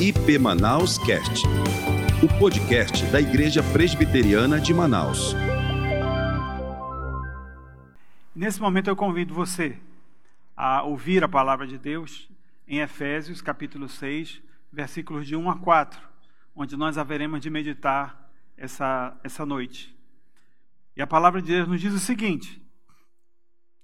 IP 0.00 0.38
Manaus 0.38 0.98
Cast, 0.98 1.44
o 2.20 2.38
podcast 2.38 3.06
da 3.12 3.20
Igreja 3.20 3.62
Presbiteriana 3.62 4.60
de 4.60 4.74
Manaus. 4.74 5.34
Nesse 8.34 8.60
momento 8.60 8.88
eu 8.88 8.96
convido 8.96 9.32
você 9.32 9.78
a 10.56 10.82
ouvir 10.82 11.22
a 11.22 11.28
palavra 11.28 11.64
de 11.64 11.78
Deus 11.78 12.28
em 12.66 12.80
Efésios, 12.80 13.40
capítulo 13.40 13.88
6, 13.88 14.42
versículos 14.72 15.28
de 15.28 15.36
1 15.36 15.48
a 15.48 15.58
4, 15.58 16.00
onde 16.56 16.76
nós 16.76 16.98
haveremos 16.98 17.40
de 17.40 17.48
meditar 17.48 18.28
essa, 18.56 19.16
essa 19.22 19.46
noite. 19.46 19.96
E 20.96 21.02
a 21.02 21.06
palavra 21.06 21.40
de 21.40 21.52
Deus 21.52 21.68
nos 21.68 21.80
diz 21.80 21.94
o 21.94 22.00
seguinte: 22.00 22.60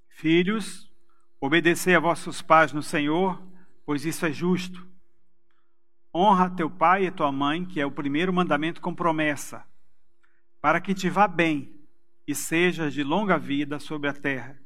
Filhos, 0.08 0.90
obedecei 1.40 1.94
a 1.94 2.00
vossos 2.00 2.42
pais 2.42 2.72
no 2.72 2.82
Senhor, 2.82 3.40
pois 3.86 4.04
isso 4.04 4.26
é 4.26 4.32
justo. 4.32 4.90
Honra 6.14 6.50
teu 6.50 6.68
pai 6.68 7.06
e 7.06 7.10
tua 7.10 7.30
mãe, 7.30 7.64
que 7.64 7.80
é 7.80 7.86
o 7.86 7.90
primeiro 7.90 8.32
mandamento 8.32 8.80
com 8.80 8.94
promessa, 8.94 9.64
para 10.60 10.80
que 10.80 10.94
te 10.94 11.08
vá 11.08 11.28
bem 11.28 11.72
e 12.26 12.34
sejas 12.34 12.92
de 12.92 13.04
longa 13.04 13.38
vida 13.38 13.78
sobre 13.78 14.08
a 14.08 14.12
terra. 14.12 14.58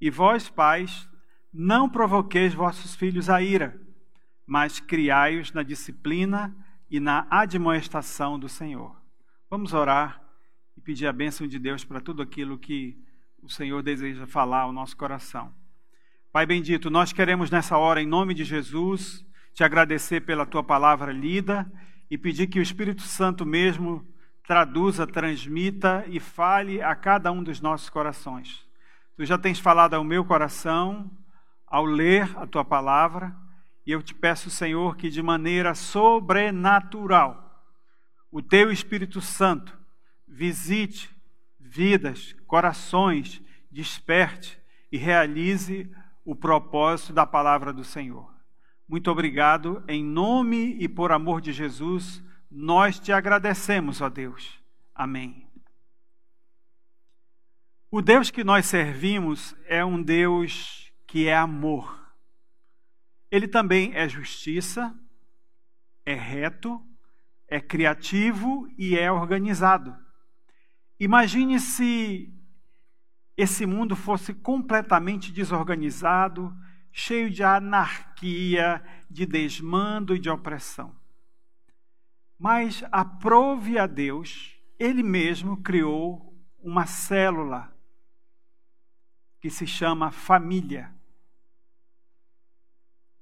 E 0.00 0.10
vós, 0.10 0.48
pais, 0.48 1.08
não 1.52 1.88
provoqueis 1.88 2.54
vossos 2.54 2.94
filhos 2.94 3.30
a 3.30 3.42
ira, 3.42 3.80
mas 4.46 4.78
criai-os 4.78 5.52
na 5.52 5.62
disciplina 5.62 6.54
e 6.90 7.00
na 7.00 7.26
admoestação 7.30 8.38
do 8.38 8.48
Senhor. 8.48 8.96
Vamos 9.50 9.72
orar 9.72 10.22
e 10.76 10.80
pedir 10.80 11.06
a 11.06 11.12
bênção 11.12 11.46
de 11.46 11.58
Deus 11.58 11.84
para 11.84 12.00
tudo 12.00 12.22
aquilo 12.22 12.58
que 12.58 12.98
o 13.42 13.48
Senhor 13.48 13.82
deseja 13.82 14.26
falar 14.26 14.62
ao 14.62 14.72
nosso 14.72 14.96
coração. 14.96 15.52
Pai 16.30 16.44
bendito, 16.44 16.90
nós 16.90 17.12
queremos 17.12 17.50
nessa 17.50 17.76
hora, 17.76 18.00
em 18.00 18.06
nome 18.06 18.34
de 18.34 18.44
Jesus, 18.44 19.26
te 19.58 19.64
agradecer 19.64 20.20
pela 20.20 20.46
tua 20.46 20.62
palavra 20.62 21.10
lida 21.10 21.68
e 22.08 22.16
pedir 22.16 22.46
que 22.46 22.60
o 22.60 22.62
Espírito 22.62 23.02
Santo 23.02 23.44
mesmo 23.44 24.06
traduza, 24.46 25.04
transmita 25.04 26.04
e 26.06 26.20
fale 26.20 26.80
a 26.80 26.94
cada 26.94 27.32
um 27.32 27.42
dos 27.42 27.60
nossos 27.60 27.90
corações. 27.90 28.64
Tu 29.16 29.24
já 29.24 29.36
tens 29.36 29.58
falado 29.58 29.94
ao 29.94 30.04
meu 30.04 30.24
coração 30.24 31.10
ao 31.66 31.84
ler 31.84 32.38
a 32.38 32.46
tua 32.46 32.64
palavra, 32.64 33.34
e 33.84 33.90
eu 33.90 34.00
te 34.00 34.14
peço, 34.14 34.48
Senhor, 34.48 34.96
que 34.96 35.10
de 35.10 35.20
maneira 35.20 35.74
sobrenatural 35.74 37.66
o 38.30 38.40
teu 38.40 38.70
Espírito 38.70 39.20
Santo 39.20 39.76
visite 40.24 41.10
vidas, 41.58 42.32
corações, 42.46 43.42
desperte 43.72 44.56
e 44.92 44.96
realize 44.96 45.90
o 46.24 46.36
propósito 46.36 47.12
da 47.12 47.26
palavra 47.26 47.72
do 47.72 47.82
Senhor. 47.82 48.37
Muito 48.88 49.10
obrigado. 49.10 49.84
Em 49.86 50.02
nome 50.02 50.74
e 50.80 50.88
por 50.88 51.12
amor 51.12 51.42
de 51.42 51.52
Jesus, 51.52 52.22
nós 52.50 52.98
te 52.98 53.12
agradecemos, 53.12 54.00
ó 54.00 54.08
Deus. 54.08 54.58
Amém. 54.94 55.46
O 57.90 58.00
Deus 58.00 58.30
que 58.30 58.42
nós 58.42 58.64
servimos 58.64 59.54
é 59.66 59.84
um 59.84 60.02
Deus 60.02 60.90
que 61.06 61.28
é 61.28 61.36
amor. 61.36 61.98
Ele 63.30 63.46
também 63.46 63.94
é 63.94 64.08
justiça, 64.08 64.98
é 66.06 66.14
reto, 66.14 66.82
é 67.46 67.60
criativo 67.60 68.66
e 68.78 68.98
é 68.98 69.12
organizado. 69.12 69.94
Imagine 70.98 71.60
se 71.60 72.32
esse 73.36 73.66
mundo 73.66 73.94
fosse 73.94 74.32
completamente 74.32 75.30
desorganizado, 75.30 76.56
cheio 76.92 77.30
de 77.30 77.42
anarquia, 77.42 78.82
de 79.10 79.24
desmando 79.26 80.14
e 80.14 80.18
de 80.18 80.28
opressão. 80.28 80.94
Mas 82.38 82.84
aprove 82.92 83.78
a 83.78 83.86
Deus, 83.86 84.56
Ele 84.78 85.02
mesmo 85.02 85.56
criou 85.56 86.34
uma 86.60 86.86
célula 86.86 87.72
que 89.40 89.50
se 89.50 89.66
chama 89.66 90.10
família. 90.10 90.94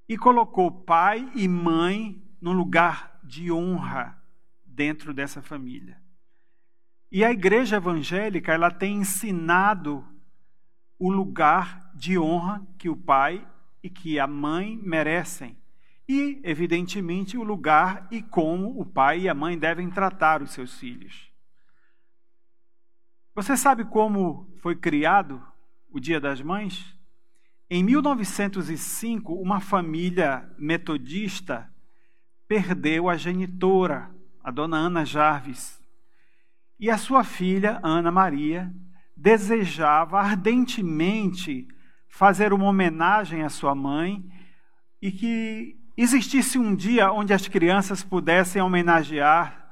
E 0.09 0.17
colocou 0.17 0.71
pai 0.71 1.31
e 1.35 1.49
mãe 1.49 2.23
num 2.41 2.53
lugar 2.53 3.19
de 3.25 3.51
honra 3.51 4.23
dentro 4.65 5.13
dessa 5.13 5.43
família. 5.43 6.01
E 7.11 7.25
a 7.25 7.31
igreja 7.31 7.77
evangélica, 7.77 8.53
ela 8.53 8.71
tem 8.71 8.99
ensinado 8.99 10.07
o 10.99 11.11
lugar 11.11 11.91
de 11.95 12.19
honra 12.19 12.67
que 12.79 12.89
o 12.89 12.97
pai 12.97 13.47
e 13.83 13.91
que 13.91 14.19
a 14.19 14.27
mãe 14.27 14.79
merecem. 14.83 15.57
E, 16.09 16.41
evidentemente, 16.45 17.37
o 17.37 17.43
lugar 17.43 18.07
e 18.11 18.23
como 18.23 18.81
o 18.81 18.87
pai 18.87 19.23
e 19.23 19.29
a 19.29 19.35
mãe 19.35 19.59
devem 19.59 19.91
tratar 19.91 20.43
os 20.43 20.51
seus 20.53 20.79
filhos. 20.79 21.31
Você 23.35 23.57
sabe 23.57 23.85
como 23.85 24.49
foi 24.63 24.75
criado 24.77 25.43
o 25.91 26.01
Dia 26.01 26.21
das 26.21 26.41
Mães? 26.41 26.97
Em 27.69 27.83
1905, 27.83 29.35
uma 29.35 29.61
família 29.61 30.49
metodista 30.57 31.69
perdeu 32.47 33.09
a 33.09 33.17
genitora, 33.17 34.15
a 34.43 34.51
dona 34.51 34.77
Ana 34.77 35.05
Jarvis. 35.05 35.83
E 36.79 36.89
a 36.89 36.97
sua 36.97 37.25
filha, 37.25 37.81
Ana 37.83 38.13
Maria, 38.13 38.73
desejava 39.17 40.21
ardentemente 40.21 41.67
fazer 42.17 42.55
uma 42.55 42.65
homenagem 42.65 43.43
à 43.43 43.51
sua 43.51 43.75
mãe 43.75 44.25
e 45.03 45.13
que 45.13 45.77
existisse 45.95 46.59
um 46.59 46.75
dia 46.75 47.13
onde 47.13 47.35
as 47.35 47.47
crianças 47.47 48.03
pudessem 48.03 48.63
homenagear 48.63 49.71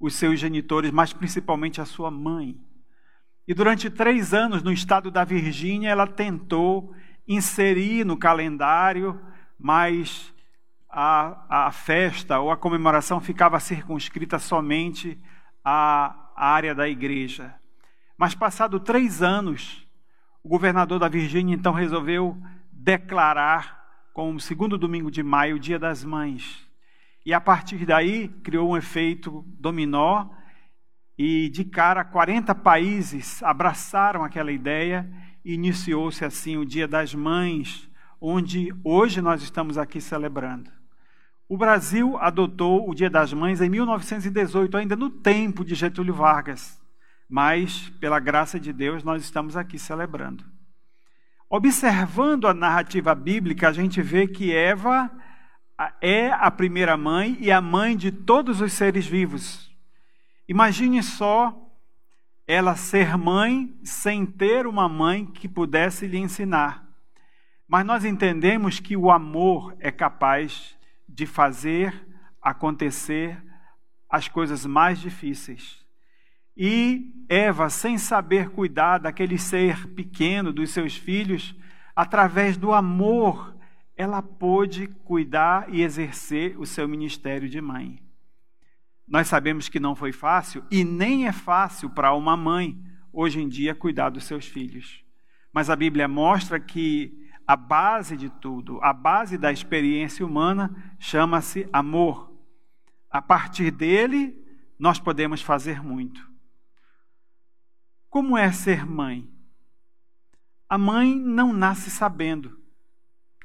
os 0.00 0.14
seus 0.14 0.40
genitores, 0.40 0.90
mas 0.90 1.12
principalmente 1.12 1.82
a 1.82 1.84
sua 1.84 2.10
mãe. 2.10 2.58
E 3.46 3.52
durante 3.52 3.90
três 3.90 4.32
anos, 4.32 4.62
no 4.62 4.72
estado 4.72 5.10
da 5.10 5.24
Virgínia, 5.24 5.90
ela 5.90 6.06
tentou 6.06 6.94
inserir 7.28 8.02
no 8.02 8.16
calendário, 8.16 9.20
mas 9.58 10.32
a, 10.88 11.66
a 11.66 11.70
festa 11.70 12.38
ou 12.40 12.50
a 12.50 12.56
comemoração 12.56 13.20
ficava 13.20 13.60
circunscrita 13.60 14.38
somente 14.38 15.20
à 15.62 16.32
área 16.34 16.74
da 16.74 16.88
igreja. 16.88 17.54
Mas, 18.16 18.34
passado 18.34 18.80
três 18.80 19.22
anos, 19.22 19.83
o 20.44 20.48
governador 20.48 20.98
da 20.98 21.08
Virgínia 21.08 21.54
então 21.54 21.72
resolveu 21.72 22.36
declarar 22.70 23.82
como 24.12 24.38
segundo 24.38 24.76
domingo 24.76 25.10
de 25.10 25.22
maio 25.22 25.56
o 25.56 25.58
Dia 25.58 25.78
das 25.78 26.04
Mães. 26.04 26.68
E 27.24 27.32
a 27.32 27.40
partir 27.40 27.86
daí 27.86 28.28
criou 28.28 28.70
um 28.70 28.76
efeito 28.76 29.42
dominó 29.58 30.28
e 31.16 31.48
de 31.48 31.64
cara 31.64 32.04
40 32.04 32.54
países 32.54 33.42
abraçaram 33.42 34.22
aquela 34.22 34.52
ideia 34.52 35.10
e 35.42 35.54
iniciou-se 35.54 36.22
assim 36.22 36.58
o 36.58 36.66
Dia 36.66 36.86
das 36.86 37.14
Mães, 37.14 37.88
onde 38.20 38.70
hoje 38.84 39.22
nós 39.22 39.42
estamos 39.42 39.78
aqui 39.78 39.98
celebrando. 39.98 40.70
O 41.48 41.56
Brasil 41.56 42.18
adotou 42.18 42.88
o 42.88 42.94
Dia 42.94 43.08
das 43.08 43.32
Mães 43.32 43.62
em 43.62 43.70
1918, 43.70 44.76
ainda 44.76 44.94
no 44.94 45.08
tempo 45.08 45.64
de 45.64 45.74
Getúlio 45.74 46.12
Vargas 46.12 46.83
mas 47.34 47.88
pela 47.98 48.20
graça 48.20 48.60
de 48.60 48.72
Deus 48.72 49.02
nós 49.02 49.20
estamos 49.20 49.56
aqui 49.56 49.76
celebrando. 49.76 50.44
Observando 51.50 52.46
a 52.46 52.54
narrativa 52.54 53.12
bíblica, 53.12 53.68
a 53.68 53.72
gente 53.72 54.00
vê 54.00 54.28
que 54.28 54.54
Eva 54.54 55.10
é 56.00 56.30
a 56.30 56.48
primeira 56.48 56.96
mãe 56.96 57.36
e 57.40 57.50
a 57.50 57.60
mãe 57.60 57.96
de 57.96 58.12
todos 58.12 58.60
os 58.60 58.72
seres 58.72 59.04
vivos. 59.04 59.68
Imagine 60.48 61.02
só 61.02 61.52
ela 62.46 62.76
ser 62.76 63.18
mãe 63.18 63.76
sem 63.82 64.24
ter 64.24 64.64
uma 64.64 64.88
mãe 64.88 65.26
que 65.26 65.48
pudesse 65.48 66.06
lhe 66.06 66.18
ensinar. 66.18 66.86
Mas 67.66 67.84
nós 67.84 68.04
entendemos 68.04 68.78
que 68.78 68.96
o 68.96 69.10
amor 69.10 69.74
é 69.80 69.90
capaz 69.90 70.76
de 71.08 71.26
fazer 71.26 72.06
acontecer 72.40 73.42
as 74.08 74.28
coisas 74.28 74.64
mais 74.64 75.00
difíceis. 75.00 75.83
E 76.56 77.12
Eva, 77.28 77.68
sem 77.68 77.98
saber 77.98 78.50
cuidar 78.50 78.98
daquele 78.98 79.38
ser 79.38 79.88
pequeno, 79.88 80.52
dos 80.52 80.70
seus 80.70 80.96
filhos, 80.96 81.54
através 81.96 82.56
do 82.56 82.72
amor, 82.72 83.56
ela 83.96 84.22
pôde 84.22 84.88
cuidar 85.04 85.72
e 85.72 85.82
exercer 85.82 86.58
o 86.58 86.66
seu 86.66 86.88
ministério 86.88 87.48
de 87.48 87.60
mãe. 87.60 88.00
Nós 89.06 89.28
sabemos 89.28 89.68
que 89.68 89.80
não 89.80 89.94
foi 89.94 90.12
fácil 90.12 90.64
e 90.70 90.84
nem 90.84 91.26
é 91.26 91.32
fácil 91.32 91.90
para 91.90 92.14
uma 92.14 92.36
mãe 92.36 92.78
hoje 93.12 93.40
em 93.40 93.48
dia 93.48 93.74
cuidar 93.74 94.10
dos 94.10 94.24
seus 94.24 94.46
filhos. 94.46 95.04
Mas 95.52 95.70
a 95.70 95.76
Bíblia 95.76 96.08
mostra 96.08 96.58
que 96.58 97.12
a 97.46 97.56
base 97.56 98.16
de 98.16 98.28
tudo, 98.28 98.80
a 98.82 98.92
base 98.92 99.36
da 99.36 99.52
experiência 99.52 100.24
humana, 100.24 100.74
chama-se 100.98 101.68
amor. 101.72 102.32
A 103.10 103.20
partir 103.20 103.70
dele, 103.70 104.34
nós 104.78 104.98
podemos 104.98 105.42
fazer 105.42 105.82
muito. 105.82 106.33
Como 108.14 108.38
é 108.38 108.52
ser 108.52 108.86
mãe? 108.86 109.28
A 110.68 110.78
mãe 110.78 111.18
não 111.18 111.52
nasce 111.52 111.90
sabendo. 111.90 112.60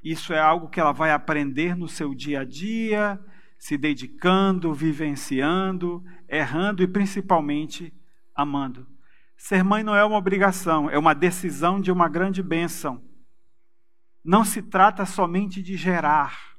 Isso 0.03 0.31
é 0.31 0.39
algo 0.39 0.69
que 0.69 0.79
ela 0.79 0.91
vai 0.91 1.11
aprender 1.11 1.75
no 1.75 1.87
seu 1.87 2.13
dia 2.13 2.41
a 2.41 2.45
dia, 2.45 3.19
se 3.57 3.79
dedicando, 3.79 4.71
vivenciando, 4.71 6.05
errando 6.27 6.83
e 6.83 6.87
principalmente 6.87 7.91
amando. 8.35 8.85
Ser 9.35 9.63
mãe 9.63 9.81
não 9.81 9.95
é 9.95 10.05
uma 10.05 10.17
obrigação, 10.17 10.87
é 10.87 10.99
uma 10.99 11.15
decisão 11.15 11.81
de 11.81 11.91
uma 11.91 12.07
grande 12.07 12.43
bênção. 12.43 13.03
Não 14.23 14.45
se 14.45 14.61
trata 14.61 15.03
somente 15.03 15.63
de 15.63 15.75
gerar, 15.75 16.55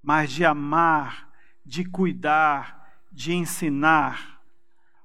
mas 0.00 0.30
de 0.30 0.44
amar, 0.44 1.28
de 1.66 1.84
cuidar, 1.84 2.88
de 3.10 3.32
ensinar. 3.32 4.39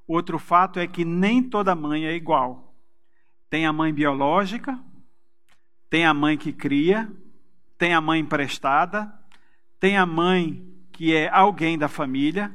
Outro 0.07 0.37
fato 0.37 0.79
é 0.79 0.87
que 0.87 1.03
nem 1.03 1.41
toda 1.41 1.75
mãe 1.75 2.05
é 2.05 2.13
igual. 2.13 2.73
Tem 3.49 3.65
a 3.65 3.73
mãe 3.73 3.93
biológica, 3.93 4.79
tem 5.89 6.05
a 6.05 6.13
mãe 6.13 6.37
que 6.37 6.51
cria, 6.53 7.11
tem 7.77 7.93
a 7.93 8.01
mãe 8.01 8.19
emprestada, 8.19 9.11
tem 9.79 9.97
a 9.97 10.05
mãe 10.05 10.63
que 10.91 11.13
é 11.13 11.29
alguém 11.29 11.77
da 11.77 11.87
família, 11.87 12.53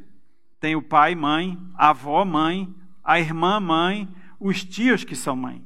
tem 0.58 0.76
o 0.76 0.82
pai, 0.82 1.14
mãe, 1.14 1.58
a 1.75 1.91
avó, 1.91 2.25
mãe, 2.25 2.73
a 3.02 3.19
irmã, 3.19 3.58
mãe, 3.58 4.08
os 4.38 4.64
tios 4.64 5.05
que 5.05 5.17
são 5.17 5.35
mãe. 5.35 5.64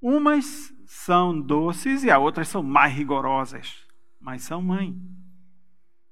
Umas 0.00 0.72
são 0.86 1.40
doces 1.40 2.04
e 2.04 2.10
as 2.10 2.20
outras 2.20 2.48
são 2.48 2.62
mais 2.62 2.92
rigorosas, 2.94 3.86
mas 4.20 4.42
são 4.42 4.62
mãe. 4.62 4.94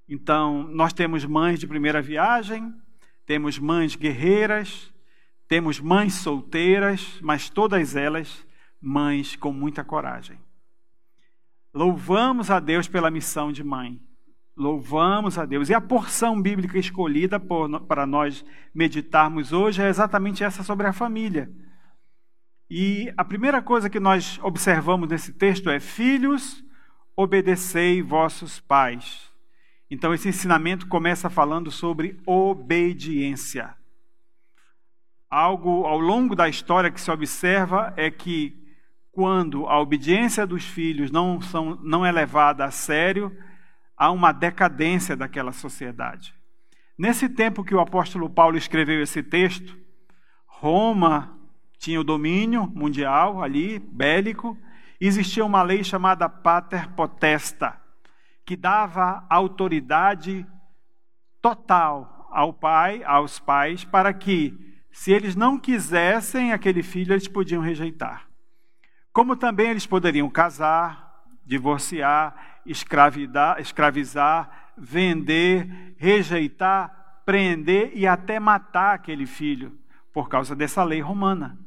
Então, 0.08 0.64
nós 0.64 0.92
temos 0.92 1.24
mães 1.24 1.60
de 1.60 1.66
primeira 1.66 2.02
viagem, 2.02 2.74
temos 3.26 3.58
mães 3.58 3.94
guerreiras, 3.96 4.92
temos 5.48 5.80
mães 5.80 6.14
solteiras, 6.14 7.18
mas 7.20 7.50
todas 7.50 7.94
elas 7.94 8.46
mães 8.80 9.36
com 9.36 9.52
muita 9.52 9.84
coragem. 9.84 10.38
Louvamos 11.72 12.50
a 12.50 12.60
Deus 12.60 12.88
pela 12.88 13.10
missão 13.10 13.52
de 13.52 13.64
mãe. 13.64 14.00
Louvamos 14.54 15.38
a 15.38 15.46
Deus. 15.46 15.70
E 15.70 15.74
a 15.74 15.80
porção 15.80 16.40
bíblica 16.40 16.78
escolhida 16.78 17.40
por, 17.40 17.80
para 17.82 18.04
nós 18.04 18.44
meditarmos 18.74 19.52
hoje 19.52 19.82
é 19.82 19.88
exatamente 19.88 20.44
essa 20.44 20.62
sobre 20.62 20.86
a 20.86 20.92
família. 20.92 21.50
E 22.68 23.12
a 23.16 23.24
primeira 23.24 23.62
coisa 23.62 23.88
que 23.88 24.00
nós 24.00 24.38
observamos 24.42 25.08
nesse 25.08 25.32
texto 25.32 25.70
é: 25.70 25.80
Filhos, 25.80 26.62
obedecei 27.16 28.02
vossos 28.02 28.60
pais. 28.60 29.31
Então, 29.92 30.14
esse 30.14 30.26
ensinamento 30.26 30.86
começa 30.86 31.28
falando 31.28 31.70
sobre 31.70 32.18
obediência. 32.24 33.74
Algo 35.28 35.84
ao 35.84 35.98
longo 35.98 36.34
da 36.34 36.48
história 36.48 36.90
que 36.90 36.98
se 36.98 37.10
observa 37.10 37.92
é 37.94 38.10
que, 38.10 38.56
quando 39.10 39.66
a 39.66 39.78
obediência 39.78 40.46
dos 40.46 40.64
filhos 40.64 41.10
não, 41.10 41.42
são, 41.42 41.78
não 41.82 42.06
é 42.06 42.10
levada 42.10 42.64
a 42.64 42.70
sério, 42.70 43.36
há 43.94 44.10
uma 44.10 44.32
decadência 44.32 45.14
daquela 45.14 45.52
sociedade. 45.52 46.34
Nesse 46.96 47.28
tempo 47.28 47.62
que 47.62 47.74
o 47.74 47.80
apóstolo 47.80 48.30
Paulo 48.30 48.56
escreveu 48.56 49.02
esse 49.02 49.22
texto, 49.22 49.76
Roma 50.46 51.38
tinha 51.78 52.00
o 52.00 52.04
domínio 52.04 52.66
mundial 52.74 53.42
ali, 53.42 53.78
bélico, 53.78 54.56
existia 54.98 55.44
uma 55.44 55.62
lei 55.62 55.84
chamada 55.84 56.30
Pater 56.30 56.88
Potesta, 56.94 57.81
que 58.44 58.56
dava 58.56 59.24
autoridade 59.28 60.46
total 61.40 62.28
ao 62.30 62.52
pai, 62.52 63.02
aos 63.04 63.38
pais, 63.38 63.84
para 63.84 64.12
que, 64.12 64.58
se 64.90 65.12
eles 65.12 65.36
não 65.36 65.58
quisessem 65.58 66.52
aquele 66.52 66.82
filho, 66.82 67.12
eles 67.12 67.28
podiam 67.28 67.62
rejeitar. 67.62 68.26
Como 69.12 69.36
também 69.36 69.70
eles 69.70 69.86
poderiam 69.86 70.28
casar, 70.30 71.22
divorciar 71.44 72.52
escravizar, 72.64 73.56
vender, 74.76 75.94
rejeitar, 75.96 77.22
prender 77.24 77.92
e 77.94 78.06
até 78.06 78.38
matar 78.38 78.94
aquele 78.94 79.26
filho, 79.26 79.76
por 80.12 80.28
causa 80.28 80.54
dessa 80.54 80.84
lei 80.84 81.00
romana. 81.00 81.58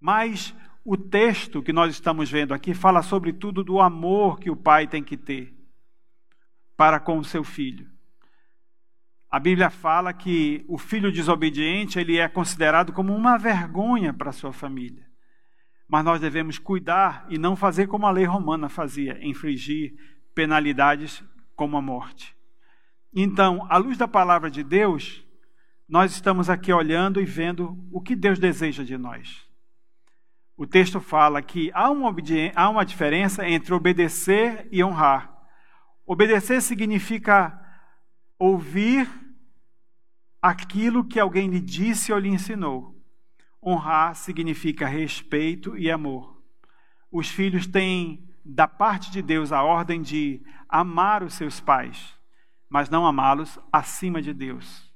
Mas 0.00 0.54
o 0.84 0.96
texto 0.96 1.62
que 1.62 1.72
nós 1.72 1.92
estamos 1.92 2.30
vendo 2.30 2.54
aqui 2.54 2.74
fala 2.74 3.02
sobretudo 3.02 3.62
do 3.62 3.80
amor 3.80 4.38
que 4.38 4.50
o 4.50 4.56
pai 4.56 4.86
tem 4.86 5.02
que 5.02 5.16
ter 5.16 5.54
para 6.80 6.98
com 6.98 7.18
o 7.18 7.24
seu 7.24 7.44
filho. 7.44 7.86
A 9.30 9.38
Bíblia 9.38 9.68
fala 9.68 10.14
que 10.14 10.64
o 10.66 10.78
filho 10.78 11.12
desobediente 11.12 11.98
ele 11.98 12.16
é 12.16 12.26
considerado 12.26 12.90
como 12.90 13.14
uma 13.14 13.36
vergonha 13.36 14.14
para 14.14 14.32
sua 14.32 14.50
família. 14.50 15.06
Mas 15.86 16.02
nós 16.02 16.22
devemos 16.22 16.58
cuidar 16.58 17.26
e 17.28 17.36
não 17.36 17.54
fazer 17.54 17.86
como 17.86 18.06
a 18.06 18.10
lei 18.10 18.24
romana 18.24 18.70
fazia, 18.70 19.18
infligir 19.20 19.92
penalidades 20.34 21.22
como 21.54 21.76
a 21.76 21.82
morte. 21.82 22.34
Então, 23.14 23.66
à 23.68 23.76
luz 23.76 23.98
da 23.98 24.08
palavra 24.08 24.50
de 24.50 24.64
Deus, 24.64 25.22
nós 25.86 26.12
estamos 26.12 26.48
aqui 26.48 26.72
olhando 26.72 27.20
e 27.20 27.26
vendo 27.26 27.76
o 27.92 28.00
que 28.00 28.16
Deus 28.16 28.38
deseja 28.38 28.82
de 28.82 28.96
nós. 28.96 29.46
O 30.56 30.66
texto 30.66 30.98
fala 30.98 31.42
que 31.42 31.70
há 31.74 31.90
uma, 31.90 32.10
há 32.54 32.70
uma 32.70 32.86
diferença 32.86 33.46
entre 33.46 33.74
obedecer 33.74 34.66
e 34.72 34.82
honrar. 34.82 35.39
Obedecer 36.12 36.60
significa 36.60 37.56
ouvir 38.36 39.08
aquilo 40.42 41.04
que 41.04 41.20
alguém 41.20 41.48
lhe 41.48 41.60
disse 41.60 42.12
ou 42.12 42.18
lhe 42.18 42.28
ensinou. 42.28 43.00
Honrar 43.64 44.16
significa 44.16 44.88
respeito 44.88 45.78
e 45.78 45.88
amor. 45.88 46.42
Os 47.12 47.28
filhos 47.28 47.64
têm 47.64 48.28
da 48.44 48.66
parte 48.66 49.12
de 49.12 49.22
Deus 49.22 49.52
a 49.52 49.62
ordem 49.62 50.02
de 50.02 50.42
amar 50.68 51.22
os 51.22 51.34
seus 51.34 51.60
pais, 51.60 52.18
mas 52.68 52.90
não 52.90 53.06
amá-los 53.06 53.60
acima 53.72 54.20
de 54.20 54.34
Deus. 54.34 54.92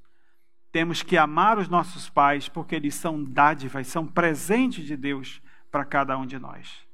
Temos 0.73 1.01
que 1.01 1.17
amar 1.17 1.59
os 1.59 1.69
nossos 1.69 2.11
pais 2.11 2.49
porque 2.49 2.75
eles 2.75 2.97
são 2.97 3.23
dádivas, 3.23 3.87
são 3.87 4.05
presentes 4.05 4.85
de 4.85 4.97
Deus 4.97 5.41
para 5.71 5.85
cada 5.85 6.19
um 6.19 6.27
de 6.27 6.41
nós. 6.41 6.85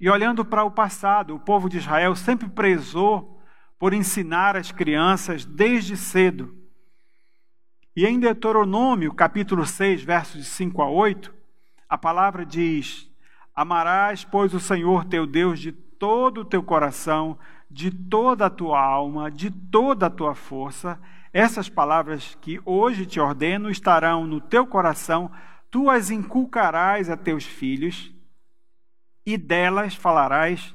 E 0.00 0.08
olhando 0.08 0.46
para 0.46 0.64
o 0.64 0.70
passado, 0.70 1.34
o 1.34 1.38
povo 1.38 1.68
de 1.68 1.76
Israel 1.76 2.16
sempre 2.16 2.48
prezou 2.48 3.38
por 3.80 3.94
ensinar 3.94 4.58
as 4.58 4.70
crianças 4.70 5.46
desde 5.46 5.96
cedo. 5.96 6.54
E 7.96 8.06
em 8.06 8.20
Deuteronômio, 8.20 9.14
capítulo 9.14 9.64
6, 9.64 10.02
versos 10.02 10.44
de 10.44 10.44
5 10.44 10.82
a 10.82 10.90
8, 10.90 11.34
a 11.88 11.96
palavra 11.96 12.44
diz: 12.44 13.10
Amarás, 13.54 14.22
pois, 14.22 14.52
o 14.52 14.60
Senhor 14.60 15.06
teu 15.06 15.26
Deus 15.26 15.58
de 15.58 15.72
todo 15.72 16.42
o 16.42 16.44
teu 16.44 16.62
coração, 16.62 17.38
de 17.70 17.90
toda 17.90 18.46
a 18.46 18.50
tua 18.50 18.78
alma, 18.78 19.30
de 19.30 19.50
toda 19.50 20.06
a 20.06 20.10
tua 20.10 20.34
força. 20.34 21.00
Essas 21.32 21.70
palavras 21.70 22.36
que 22.38 22.60
hoje 22.66 23.06
te 23.06 23.18
ordeno 23.18 23.70
estarão 23.70 24.26
no 24.26 24.42
teu 24.42 24.66
coração, 24.66 25.30
tu 25.70 25.88
as 25.88 26.10
inculcarás 26.10 27.08
a 27.08 27.16
teus 27.16 27.44
filhos, 27.46 28.14
e 29.24 29.38
delas 29.38 29.94
falarás 29.94 30.74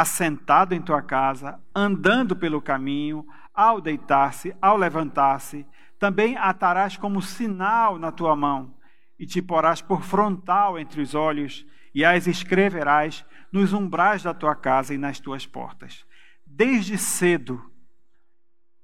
assentado 0.00 0.74
em 0.74 0.82
tua 0.82 1.00
casa, 1.00 1.58
andando 1.74 2.36
pelo 2.36 2.60
caminho, 2.60 3.26
ao 3.54 3.80
deitar-se, 3.80 4.54
ao 4.60 4.76
levantar-se. 4.76 5.66
Também 5.98 6.36
atarás 6.36 6.96
como 6.96 7.22
sinal 7.22 7.98
na 7.98 8.12
tua 8.12 8.36
mão, 8.36 8.74
e 9.18 9.24
te 9.24 9.40
porás 9.40 9.80
por 9.80 10.02
frontal 10.02 10.78
entre 10.78 11.00
os 11.00 11.14
olhos, 11.14 11.64
e 11.94 12.04
as 12.04 12.26
escreverás 12.26 13.24
nos 13.50 13.72
umbrais 13.72 14.22
da 14.22 14.34
tua 14.34 14.54
casa 14.54 14.92
e 14.92 14.98
nas 14.98 15.18
tuas 15.18 15.46
portas. 15.46 16.04
Desde 16.44 16.98
cedo, 16.98 17.64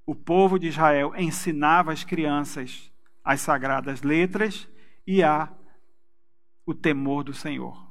o 0.07 0.15
povo 0.15 0.59
de 0.59 0.69
Israel 0.69 1.13
ensinava 1.17 1.93
as 1.93 2.05
crianças 2.05 2.91
as 3.25 3.41
sagradas 3.41 4.03
letras 4.03 4.69
e 5.07 5.23
a 5.23 5.49
o 6.65 6.75
temor 6.75 7.25
do 7.25 7.35
Senhor. 7.35 7.82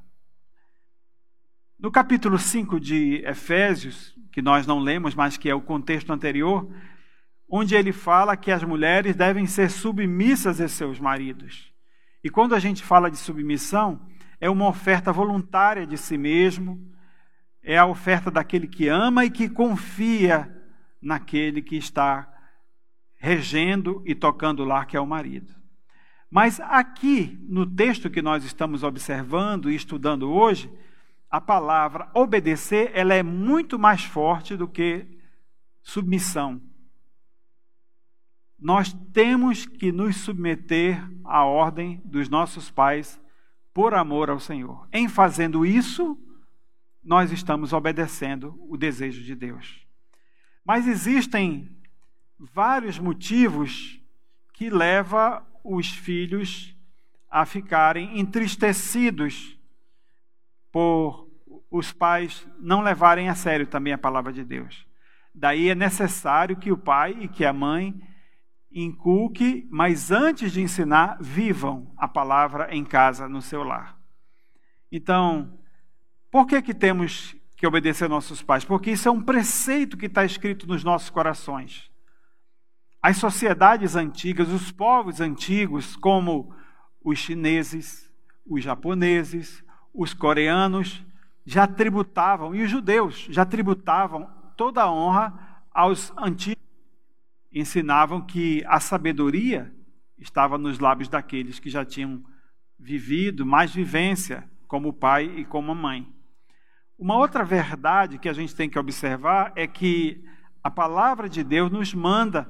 No 1.82 1.90
capítulo 1.90 2.38
5 2.38 2.80
de 2.80 3.24
Efésios, 3.26 4.16
que 4.32 4.40
nós 4.40 4.68
não 4.68 4.78
lemos, 4.78 5.16
mas 5.16 5.36
que 5.36 5.50
é 5.50 5.56
o 5.56 5.60
contexto 5.60 6.14
anterior, 6.14 6.72
onde 7.50 7.74
ele 7.74 7.92
fala 7.92 8.38
que 8.38 8.52
as 8.52 8.64
mulheres 8.64 9.16
devem 9.16 9.48
ser 9.48 9.68
submissas 9.72 10.62
a 10.62 10.68
seus 10.68 11.00
maridos. 11.00 11.74
E 12.24 12.30
quando 12.30 12.54
a 12.54 12.60
gente 12.60 12.84
fala 12.84 13.10
de 13.10 13.18
submissão, 13.18 14.00
é 14.40 14.48
uma 14.48 14.68
oferta 14.68 15.12
voluntária 15.12 15.88
de 15.88 15.98
si 15.98 16.20
mesmo, 16.20 16.80
é 17.64 17.80
a 17.80 17.88
oferta 17.88 18.30
daquele 18.30 18.68
que 18.68 18.88
ama 18.88 19.26
e 19.26 19.32
que 19.32 19.50
confia 19.50 20.56
naquele 21.02 21.64
que 21.64 21.78
está 21.78 22.32
regendo 23.18 24.04
e 24.06 24.14
tocando 24.14 24.62
o 24.62 24.66
lar, 24.66 24.86
que 24.86 24.96
é 24.96 25.02
o 25.02 25.08
marido. 25.08 25.52
Mas 26.30 26.60
aqui, 26.60 27.44
no 27.50 27.66
texto 27.66 28.08
que 28.08 28.22
nós 28.22 28.44
estamos 28.44 28.84
observando 28.84 29.68
e 29.68 29.74
estudando 29.74 30.32
hoje, 30.32 30.72
a 31.32 31.40
palavra 31.40 32.12
obedecer, 32.14 32.92
ela 32.94 33.14
é 33.14 33.24
muito 33.24 33.80
mais 33.80 34.04
forte 34.04 34.58
do 34.58 34.68
que 34.68 35.08
submissão. 35.82 36.62
Nós 38.60 38.94
temos 39.14 39.66
que 39.66 39.94
nos 39.94 40.18
submeter 40.18 41.02
à 41.24 41.46
ordem 41.46 42.02
dos 42.04 42.28
nossos 42.28 42.70
pais 42.70 43.20
por 43.74 43.94
amor 43.94 44.30
ao 44.30 44.42
Senhor. 44.42 44.86
Em 44.92 45.08
fazendo 45.08 45.66
isso, 45.66 46.20
nós 47.02 47.32
estamos 47.32 47.72
obedecendo 47.72 48.60
o 48.70 48.76
desejo 48.76 49.24
de 49.24 49.34
Deus. 49.34 49.88
Mas 50.66 50.86
existem 50.86 51.74
vários 52.38 53.00
motivos 53.00 54.00
que 54.54 54.70
leva 54.70 55.48
os 55.64 55.90
filhos 55.90 56.76
a 57.30 57.46
ficarem 57.46 58.20
entristecidos 58.20 59.58
por 60.72 61.30
os 61.70 61.92
pais 61.92 62.48
não 62.60 62.82
levarem 62.82 63.30
a 63.30 63.36
sério 63.36 63.66
também 63.66 63.94
a 63.94 63.98
palavra 63.98 64.34
de 64.34 64.44
Deus. 64.44 64.86
Daí 65.34 65.70
é 65.70 65.76
necessário 65.76 66.58
que 66.58 66.72
o 66.72 66.78
pai 66.78 67.16
e 67.22 67.28
que 67.28 67.46
a 67.46 67.54
mãe 67.54 67.96
inculque, 68.72 69.68
mas 69.70 70.12
antes 70.12 70.52
de 70.52 70.62
ensinar, 70.62 71.18
vivam 71.22 71.94
a 71.98 72.08
palavra 72.08 72.74
em 72.74 72.84
casa, 72.84 73.28
no 73.28 73.42
seu 73.42 73.64
lar. 73.64 73.98
Então, 74.92 75.58
por 76.30 76.46
que 76.46 76.62
que 76.62 76.74
temos 76.74 77.36
que 77.56 77.68
obedecer 77.68 78.10
nossos 78.10 78.42
pais? 78.42 78.66
Porque 78.66 78.92
isso 78.92 79.08
é 79.08 79.12
um 79.12 79.22
preceito 79.22 79.98
que 79.98 80.06
está 80.06 80.26
escrito 80.26 80.68
nos 80.68 80.84
nossos 80.84 81.10
corações. 81.10 81.90
As 83.02 83.18
sociedades 83.18 83.96
antigas, 83.96 84.50
os 84.50 84.72
povos 84.72 85.22
antigos, 85.22 85.96
como 85.96 86.54
os 87.04 87.18
chineses, 87.18 88.12
os 88.46 88.64
japoneses, 88.64 89.64
os 89.94 90.14
coreanos, 90.14 91.04
já 91.46 91.68
tributavam, 91.68 92.56
e 92.56 92.62
os 92.64 92.70
judeus 92.70 93.28
já 93.30 93.46
tributavam 93.46 94.30
toda 94.56 94.84
a 94.84 94.92
honra 94.92 95.64
aos 95.72 96.14
antigos. 96.18 96.62
Ensinavam 97.52 98.22
que 98.22 98.64
a 98.68 98.80
sabedoria 98.80 99.74
estava 100.18 100.58
nos 100.58 100.80
lábios 100.80 101.10
daqueles 101.10 101.60
que 101.60 101.70
já 101.70 101.84
tinham 101.84 102.24
vivido 102.80 103.46
mais 103.46 103.74
vivência, 103.74 104.50
como 104.68 104.94
pai 104.94 105.26
e 105.38 105.46
como 105.46 105.76
mãe. 105.76 106.08
Uma 106.98 107.18
outra 107.18 107.44
verdade 107.44 108.18
que 108.18 108.30
a 108.30 108.34
gente 108.34 108.56
tem 108.56 108.70
que 108.70 108.80
observar 108.80 109.52
é 109.56 109.68
que 109.68 110.24
a 110.64 110.70
palavra 110.70 111.28
de 111.28 111.44
Deus 111.44 111.72
nos 111.72 111.94
manda, 111.94 112.48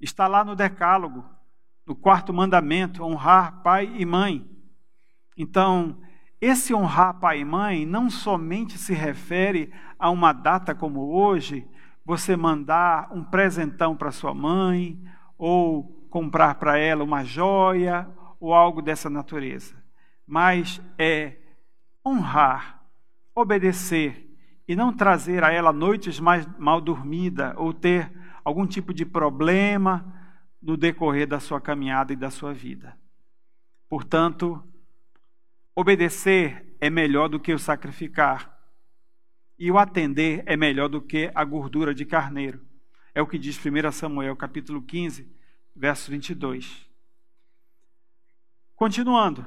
está 0.00 0.26
lá 0.28 0.44
no 0.44 0.54
Decálogo, 0.54 1.24
no 1.84 1.94
quarto 1.96 2.32
mandamento, 2.32 3.02
honrar 3.02 3.62
pai 3.62 3.92
e 3.96 4.04
mãe. 4.06 4.48
Então, 5.36 6.00
esse 6.40 6.72
honrar 6.72 7.18
pai 7.18 7.40
e 7.40 7.44
mãe 7.44 7.84
não 7.84 8.08
somente 8.08 8.78
se 8.78 8.94
refere 8.94 9.72
a 9.98 10.10
uma 10.10 10.32
data 10.32 10.74
como 10.74 11.12
hoje, 11.12 11.66
você 12.04 12.36
mandar 12.36 13.08
um 13.12 13.24
presentão 13.24 13.96
para 13.96 14.12
sua 14.12 14.32
mãe, 14.32 14.98
ou 15.36 15.84
comprar 16.08 16.54
para 16.54 16.78
ela 16.78 17.04
uma 17.04 17.24
joia, 17.24 18.08
ou 18.40 18.54
algo 18.54 18.80
dessa 18.80 19.10
natureza. 19.10 19.74
Mas 20.26 20.80
é 20.96 21.36
honrar, 22.06 22.82
obedecer 23.34 24.28
e 24.66 24.76
não 24.76 24.92
trazer 24.92 25.42
a 25.42 25.50
ela 25.50 25.72
noites 25.72 26.20
mais 26.20 26.46
mal 26.58 26.80
dormida 26.80 27.54
ou 27.56 27.72
ter 27.72 28.12
algum 28.44 28.66
tipo 28.66 28.94
de 28.94 29.04
problema 29.04 30.14
no 30.60 30.76
decorrer 30.76 31.26
da 31.26 31.40
sua 31.40 31.60
caminhada 31.60 32.12
e 32.12 32.16
da 32.16 32.30
sua 32.30 32.52
vida. 32.52 32.96
Portanto, 33.88 34.62
Obedecer 35.80 36.76
é 36.80 36.90
melhor 36.90 37.28
do 37.28 37.38
que 37.38 37.54
o 37.54 37.58
sacrificar. 37.58 38.52
E 39.56 39.70
o 39.70 39.78
atender 39.78 40.42
é 40.44 40.56
melhor 40.56 40.88
do 40.88 41.00
que 41.00 41.30
a 41.32 41.44
gordura 41.44 41.94
de 41.94 42.04
carneiro. 42.04 42.60
É 43.14 43.22
o 43.22 43.28
que 43.28 43.38
diz 43.38 43.56
1 43.64 43.92
Samuel, 43.92 44.34
capítulo 44.34 44.82
15, 44.82 45.32
verso 45.76 46.10
22. 46.10 46.84
Continuando. 48.74 49.46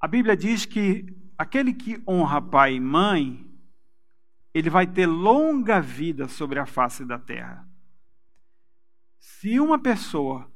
A 0.00 0.08
Bíblia 0.08 0.34
diz 0.34 0.64
que 0.64 1.14
aquele 1.36 1.74
que 1.74 2.02
honra 2.08 2.40
pai 2.40 2.76
e 2.76 2.80
mãe, 2.80 3.46
ele 4.54 4.70
vai 4.70 4.86
ter 4.86 5.04
longa 5.04 5.78
vida 5.78 6.26
sobre 6.26 6.58
a 6.58 6.64
face 6.64 7.04
da 7.04 7.18
terra. 7.18 7.68
Se 9.18 9.60
uma 9.60 9.78
pessoa 9.78 10.50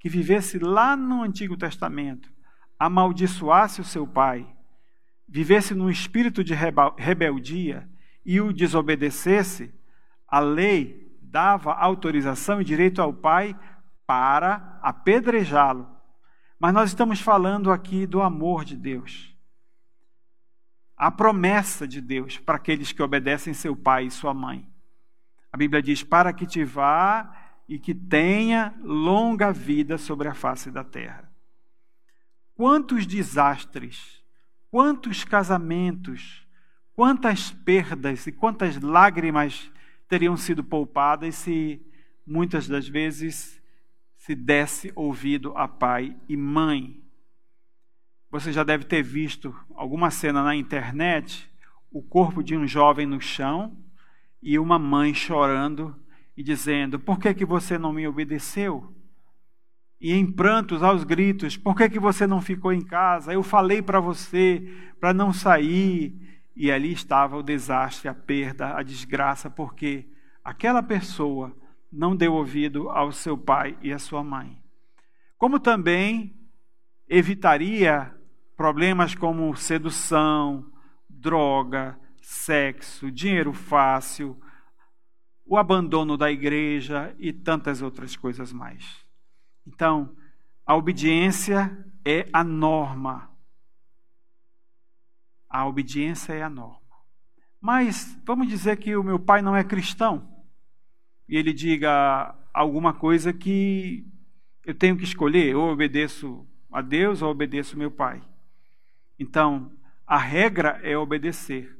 que 0.00 0.08
vivesse 0.08 0.58
lá 0.58 0.96
no 0.96 1.22
Antigo 1.22 1.56
Testamento 1.56 2.39
amaldiçoasse 2.80 3.82
o 3.82 3.84
seu 3.84 4.06
pai, 4.06 4.46
vivesse 5.28 5.74
num 5.74 5.90
espírito 5.90 6.42
de 6.42 6.54
rebeldia 6.96 7.86
e 8.24 8.40
o 8.40 8.54
desobedecesse, 8.54 9.72
a 10.26 10.40
lei 10.40 11.14
dava 11.20 11.74
autorização 11.74 12.60
e 12.60 12.64
direito 12.64 13.02
ao 13.02 13.12
pai 13.12 13.54
para 14.06 14.78
apedrejá-lo. 14.82 15.86
Mas 16.58 16.72
nós 16.72 16.90
estamos 16.90 17.20
falando 17.20 17.70
aqui 17.70 18.06
do 18.06 18.22
amor 18.22 18.64
de 18.64 18.76
Deus. 18.76 19.36
A 20.96 21.10
promessa 21.10 21.86
de 21.86 22.00
Deus 22.00 22.38
para 22.38 22.56
aqueles 22.56 22.92
que 22.92 23.02
obedecem 23.02 23.52
seu 23.52 23.76
pai 23.76 24.06
e 24.06 24.10
sua 24.10 24.32
mãe. 24.32 24.66
A 25.52 25.56
Bíblia 25.56 25.82
diz: 25.82 26.02
para 26.02 26.32
que 26.32 26.46
te 26.46 26.64
vá 26.64 27.34
e 27.68 27.78
que 27.78 27.94
tenha 27.94 28.74
longa 28.82 29.52
vida 29.52 29.96
sobre 29.96 30.28
a 30.28 30.34
face 30.34 30.70
da 30.70 30.84
terra. 30.84 31.29
Quantos 32.60 33.06
desastres, 33.06 34.22
quantos 34.70 35.24
casamentos, 35.24 36.46
quantas 36.92 37.50
perdas 37.50 38.26
e 38.26 38.32
quantas 38.32 38.78
lágrimas 38.78 39.72
teriam 40.06 40.36
sido 40.36 40.62
poupadas 40.62 41.36
se 41.36 41.80
muitas 42.26 42.68
das 42.68 42.86
vezes 42.86 43.58
se 44.14 44.34
desse 44.34 44.92
ouvido 44.94 45.56
a 45.56 45.66
pai 45.66 46.14
e 46.28 46.36
mãe. 46.36 47.02
Você 48.30 48.52
já 48.52 48.62
deve 48.62 48.84
ter 48.84 49.02
visto 49.02 49.56
alguma 49.74 50.10
cena 50.10 50.42
na 50.42 50.54
internet, 50.54 51.50
o 51.90 52.02
corpo 52.02 52.42
de 52.42 52.54
um 52.54 52.66
jovem 52.66 53.06
no 53.06 53.22
chão 53.22 53.74
e 54.42 54.58
uma 54.58 54.78
mãe 54.78 55.14
chorando 55.14 55.98
e 56.36 56.42
dizendo: 56.42 57.00
"Por 57.00 57.18
que 57.18 57.32
que 57.32 57.46
você 57.46 57.78
não 57.78 57.90
me 57.90 58.06
obedeceu?" 58.06 58.99
E 60.00 60.12
em 60.12 60.30
prantos 60.30 60.82
aos 60.82 61.04
gritos: 61.04 61.56
Por 61.56 61.76
que, 61.76 61.88
que 61.90 62.00
você 62.00 62.26
não 62.26 62.40
ficou 62.40 62.72
em 62.72 62.80
casa? 62.80 63.32
Eu 63.32 63.42
falei 63.42 63.82
para 63.82 64.00
você 64.00 64.66
para 64.98 65.12
não 65.12 65.32
sair. 65.32 66.28
E 66.56 66.70
ali 66.70 66.92
estava 66.92 67.36
o 67.36 67.42
desastre, 67.42 68.08
a 68.08 68.14
perda, 68.14 68.76
a 68.76 68.82
desgraça, 68.82 69.48
porque 69.48 70.06
aquela 70.44 70.82
pessoa 70.82 71.56
não 71.90 72.14
deu 72.14 72.34
ouvido 72.34 72.90
ao 72.90 73.12
seu 73.12 73.36
pai 73.36 73.78
e 73.80 73.92
à 73.92 73.98
sua 73.98 74.22
mãe. 74.22 74.60
Como 75.38 75.58
também 75.58 76.34
evitaria 77.08 78.14
problemas 78.56 79.14
como 79.14 79.56
sedução, 79.56 80.70
droga, 81.08 81.98
sexo, 82.20 83.10
dinheiro 83.10 83.52
fácil, 83.52 84.38
o 85.46 85.56
abandono 85.56 86.16
da 86.16 86.30
igreja 86.30 87.14
e 87.18 87.32
tantas 87.32 87.80
outras 87.80 88.16
coisas 88.16 88.52
mais. 88.52 89.09
Então, 89.72 90.16
a 90.66 90.74
obediência 90.74 91.70
é 92.04 92.28
a 92.32 92.42
norma. 92.42 93.30
A 95.48 95.64
obediência 95.64 96.32
é 96.32 96.42
a 96.42 96.50
norma. 96.50 96.80
Mas 97.60 98.18
vamos 98.24 98.48
dizer 98.48 98.78
que 98.78 98.96
o 98.96 99.04
meu 99.04 99.18
pai 99.18 99.40
não 99.40 99.54
é 99.54 99.62
cristão 99.62 100.28
e 101.28 101.36
ele 101.36 101.52
diga 101.52 102.34
alguma 102.52 102.92
coisa 102.92 103.32
que 103.32 104.04
eu 104.66 104.74
tenho 104.74 104.96
que 104.96 105.04
escolher, 105.04 105.54
ou 105.54 105.70
obedeço 105.70 106.44
a 106.72 106.82
Deus 106.82 107.22
ou 107.22 107.30
obedeço 107.30 107.78
meu 107.78 107.90
pai. 107.90 108.20
Então, 109.18 109.70
a 110.04 110.18
regra 110.18 110.80
é 110.82 110.98
obedecer. 110.98 111.78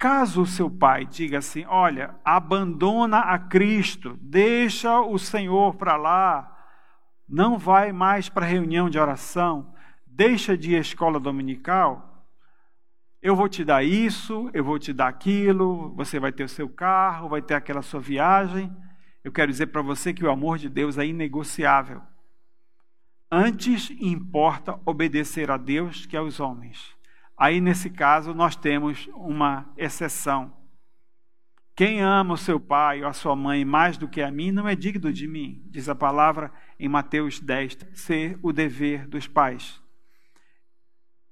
Caso 0.00 0.40
o 0.40 0.46
seu 0.46 0.70
pai 0.70 1.04
diga 1.04 1.36
assim: 1.38 1.66
olha, 1.66 2.14
abandona 2.24 3.18
a 3.18 3.38
Cristo, 3.38 4.18
deixa 4.18 4.98
o 4.98 5.18
Senhor 5.18 5.74
para 5.74 5.94
lá, 5.94 6.58
não 7.28 7.58
vai 7.58 7.92
mais 7.92 8.26
para 8.26 8.46
reunião 8.46 8.88
de 8.88 8.98
oração, 8.98 9.74
deixa 10.06 10.56
de 10.56 10.72
ir 10.72 10.76
à 10.76 10.80
escola 10.80 11.20
dominical, 11.20 12.24
eu 13.20 13.36
vou 13.36 13.46
te 13.46 13.62
dar 13.62 13.84
isso, 13.84 14.50
eu 14.54 14.64
vou 14.64 14.78
te 14.78 14.94
dar 14.94 15.08
aquilo, 15.08 15.94
você 15.94 16.18
vai 16.18 16.32
ter 16.32 16.44
o 16.44 16.48
seu 16.48 16.66
carro, 16.66 17.28
vai 17.28 17.42
ter 17.42 17.52
aquela 17.52 17.82
sua 17.82 18.00
viagem. 18.00 18.74
Eu 19.22 19.30
quero 19.30 19.52
dizer 19.52 19.66
para 19.66 19.82
você 19.82 20.14
que 20.14 20.24
o 20.24 20.30
amor 20.30 20.56
de 20.56 20.70
Deus 20.70 20.96
é 20.96 21.04
inegociável. 21.04 22.00
Antes 23.30 23.90
importa 24.00 24.80
obedecer 24.86 25.50
a 25.50 25.58
Deus 25.58 26.06
que 26.06 26.16
aos 26.16 26.40
homens. 26.40 26.98
Aí, 27.40 27.58
nesse 27.58 27.88
caso, 27.88 28.34
nós 28.34 28.54
temos 28.54 29.08
uma 29.14 29.72
exceção. 29.74 30.52
Quem 31.74 32.02
ama 32.02 32.34
o 32.34 32.36
seu 32.36 32.60
pai 32.60 33.00
ou 33.00 33.08
a 33.08 33.14
sua 33.14 33.34
mãe 33.34 33.64
mais 33.64 33.96
do 33.96 34.06
que 34.06 34.20
a 34.20 34.30
mim 34.30 34.52
não 34.52 34.68
é 34.68 34.76
digno 34.76 35.10
de 35.10 35.26
mim, 35.26 35.62
diz 35.70 35.88
a 35.88 35.94
palavra 35.94 36.52
em 36.78 36.86
Mateus 36.86 37.40
10, 37.40 37.78
ser 37.94 38.38
o 38.42 38.52
dever 38.52 39.08
dos 39.08 39.26
pais. 39.26 39.82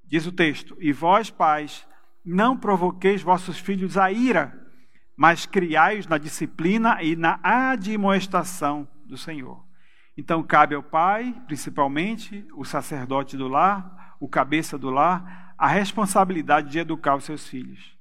Diz 0.03 0.27
o 0.27 0.33
texto: 0.33 0.75
E 0.81 0.95
vós, 0.95 1.29
pais, 1.29 1.87
não 2.25 2.57
provoqueis 2.57 3.21
vossos 3.21 3.59
filhos 3.59 3.99
a 3.99 4.11
ira, 4.11 4.67
mas 5.15 5.45
criai-os 5.45 6.07
na 6.07 6.17
disciplina 6.17 7.03
e 7.03 7.17
na 7.17 7.39
admoestação 7.43 8.89
do 9.05 9.19
Senhor. 9.19 9.63
Então, 10.17 10.43
cabe 10.43 10.75
ao 10.75 10.83
pai, 10.83 11.35
principalmente, 11.47 12.49
o 12.55 12.65
sacerdote 12.65 13.37
do 13.37 13.47
lar, 13.47 13.98
o 14.21 14.29
cabeça 14.29 14.79
do 14.79 14.91
lar, 14.91 15.55
a 15.57 15.67
responsabilidade 15.67 16.71
de 16.71 16.79
educar 16.79 17.17
os 17.17 17.25
seus 17.25 17.47
filhos. 17.47 17.97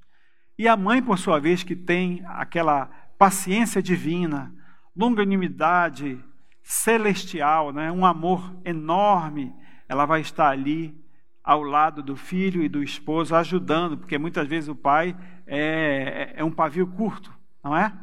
E 0.58 0.68
a 0.68 0.76
mãe, 0.76 1.02
por 1.02 1.18
sua 1.18 1.40
vez, 1.40 1.64
que 1.64 1.76
tem 1.76 2.24
aquela 2.26 2.86
paciência 3.18 3.82
divina, 3.82 4.54
longanimidade 4.96 6.24
celestial, 6.64 7.72
né? 7.72 7.92
um 7.92 8.06
amor 8.06 8.56
enorme, 8.66 9.54
ela 9.88 10.06
vai 10.06 10.22
estar 10.22 10.50
ali 10.50 10.96
ao 11.44 11.64
lado 11.64 12.04
do 12.04 12.16
filho 12.16 12.62
e 12.62 12.68
do 12.68 12.84
esposo, 12.84 13.36
ajudando, 13.36 13.98
porque 13.98 14.18
muitas 14.18 14.48
vezes 14.48 14.68
o 14.68 14.76
pai 14.76 15.16
é, 15.46 16.34
é 16.36 16.44
um 16.44 16.52
pavio 16.52 16.86
curto, 16.88 17.34
não 17.64 17.76
é? 17.76 17.94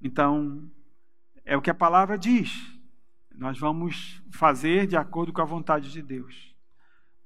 Então, 0.00 0.66
é 1.44 1.56
o 1.56 1.60
que 1.60 1.70
a 1.70 1.74
palavra 1.74 2.16
diz. 2.16 2.72
Nós 3.34 3.58
vamos 3.58 4.22
fazer 4.30 4.86
de 4.86 4.96
acordo 4.96 5.32
com 5.32 5.42
a 5.42 5.44
vontade 5.44 5.90
de 5.92 6.00
Deus. 6.00 6.53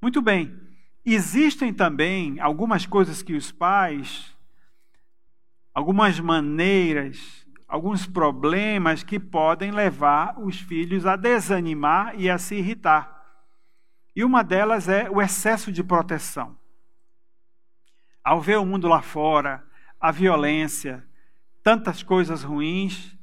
Muito 0.00 0.22
bem. 0.22 0.56
Existem 1.04 1.72
também 1.72 2.38
algumas 2.40 2.86
coisas 2.86 3.22
que 3.22 3.34
os 3.34 3.50
pais, 3.50 4.36
algumas 5.74 6.20
maneiras, 6.20 7.46
alguns 7.66 8.06
problemas 8.06 9.02
que 9.02 9.18
podem 9.18 9.70
levar 9.70 10.38
os 10.38 10.60
filhos 10.60 11.04
a 11.06 11.16
desanimar 11.16 12.18
e 12.18 12.30
a 12.30 12.38
se 12.38 12.56
irritar. 12.56 13.18
E 14.14 14.24
uma 14.24 14.42
delas 14.42 14.88
é 14.88 15.08
o 15.10 15.20
excesso 15.20 15.70
de 15.70 15.82
proteção. 15.82 16.56
Ao 18.22 18.40
ver 18.40 18.58
o 18.58 18.66
mundo 18.66 18.88
lá 18.88 19.00
fora, 19.00 19.64
a 20.00 20.10
violência, 20.10 21.06
tantas 21.62 22.02
coisas 22.02 22.42
ruins, 22.42 23.16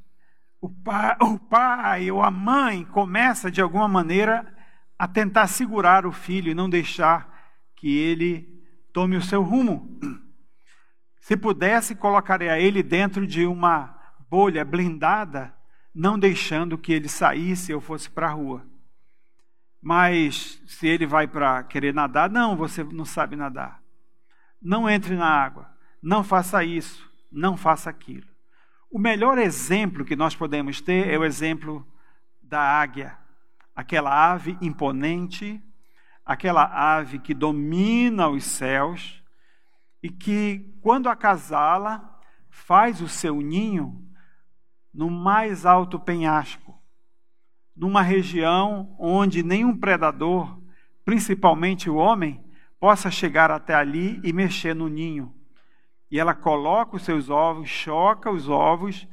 o 0.60 0.68
pai, 0.68 1.16
o 1.20 1.38
pai 1.38 2.10
ou 2.10 2.22
a 2.22 2.30
mãe 2.30 2.84
começa 2.84 3.50
de 3.50 3.60
alguma 3.60 3.86
maneira 3.86 4.55
a 4.98 5.06
tentar 5.06 5.46
segurar 5.46 6.06
o 6.06 6.12
filho 6.12 6.50
e 6.50 6.54
não 6.54 6.68
deixar 6.68 7.34
que 7.74 7.96
ele 7.96 8.64
tome 8.92 9.16
o 9.16 9.22
seu 9.22 9.42
rumo. 9.42 9.98
Se 11.20 11.36
pudesse, 11.36 11.94
colocaria 11.94 12.58
ele 12.58 12.82
dentro 12.82 13.26
de 13.26 13.46
uma 13.46 13.98
bolha 14.30 14.64
blindada, 14.64 15.54
não 15.94 16.18
deixando 16.18 16.78
que 16.78 16.92
ele 16.92 17.08
saísse 17.08 17.74
ou 17.74 17.80
fosse 17.80 18.08
para 18.08 18.28
a 18.28 18.32
rua. 18.32 18.64
Mas 19.82 20.60
se 20.66 20.86
ele 20.86 21.06
vai 21.06 21.26
para 21.26 21.62
querer 21.64 21.92
nadar, 21.92 22.30
não, 22.30 22.56
você 22.56 22.82
não 22.84 23.04
sabe 23.04 23.36
nadar. 23.36 23.82
Não 24.60 24.88
entre 24.88 25.14
na 25.14 25.28
água, 25.28 25.70
não 26.02 26.24
faça 26.24 26.64
isso, 26.64 27.08
não 27.30 27.56
faça 27.56 27.90
aquilo. 27.90 28.26
O 28.90 28.98
melhor 28.98 29.36
exemplo 29.38 30.04
que 30.04 30.16
nós 30.16 30.34
podemos 30.34 30.80
ter 30.80 31.08
é 31.08 31.18
o 31.18 31.24
exemplo 31.24 31.86
da 32.42 32.60
águia, 32.60 33.16
aquela 33.76 34.32
ave 34.32 34.56
imponente, 34.62 35.62
aquela 36.24 36.64
ave 36.64 37.18
que 37.18 37.34
domina 37.34 38.26
os 38.26 38.42
céus 38.42 39.22
e 40.02 40.08
que, 40.08 40.74
quando 40.80 41.10
acasala, 41.10 42.18
faz 42.48 43.02
o 43.02 43.08
seu 43.08 43.40
ninho 43.42 44.02
no 44.92 45.10
mais 45.10 45.66
alto 45.66 46.00
penhasco, 46.00 46.74
numa 47.76 48.00
região 48.00 48.96
onde 48.98 49.42
nenhum 49.42 49.76
predador, 49.76 50.58
principalmente 51.04 51.90
o 51.90 51.96
homem, 51.96 52.42
possa 52.80 53.10
chegar 53.10 53.50
até 53.50 53.74
ali 53.74 54.18
e 54.24 54.32
mexer 54.32 54.74
no 54.74 54.88
ninho. 54.88 55.34
E 56.10 56.18
ela 56.18 56.34
coloca 56.34 56.96
os 56.96 57.02
seus 57.02 57.28
ovos, 57.28 57.68
choca 57.68 58.30
os 58.30 58.48
ovos 58.48 59.06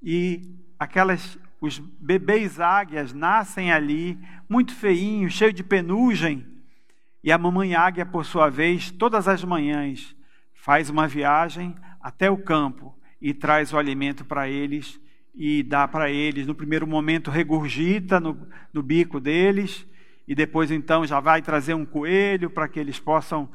e 0.00 0.56
aquelas 0.78 1.38
os 1.64 1.78
bebês 1.78 2.60
águias 2.60 3.14
nascem 3.14 3.72
ali, 3.72 4.18
muito 4.48 4.74
feinhos, 4.74 5.32
cheios 5.32 5.54
de 5.54 5.64
penugem. 5.64 6.46
E 7.22 7.32
a 7.32 7.38
mamãe 7.38 7.74
águia, 7.74 8.04
por 8.04 8.26
sua 8.26 8.50
vez, 8.50 8.90
todas 8.90 9.26
as 9.26 9.42
manhãs, 9.42 10.14
faz 10.52 10.90
uma 10.90 11.08
viagem 11.08 11.74
até 12.00 12.30
o 12.30 12.36
campo 12.36 12.94
e 13.18 13.32
traz 13.32 13.72
o 13.72 13.78
alimento 13.78 14.26
para 14.26 14.46
eles 14.46 15.00
e 15.34 15.62
dá 15.62 15.88
para 15.88 16.10
eles. 16.10 16.46
No 16.46 16.54
primeiro 16.54 16.86
momento, 16.86 17.30
regurgita 17.30 18.20
no, 18.20 18.46
no 18.70 18.82
bico 18.82 19.18
deles, 19.18 19.86
e 20.28 20.34
depois, 20.34 20.70
então, 20.70 21.06
já 21.06 21.18
vai 21.18 21.40
trazer 21.40 21.72
um 21.72 21.86
coelho 21.86 22.50
para 22.50 22.68
que 22.68 22.78
eles 22.78 23.00
possam 23.00 23.48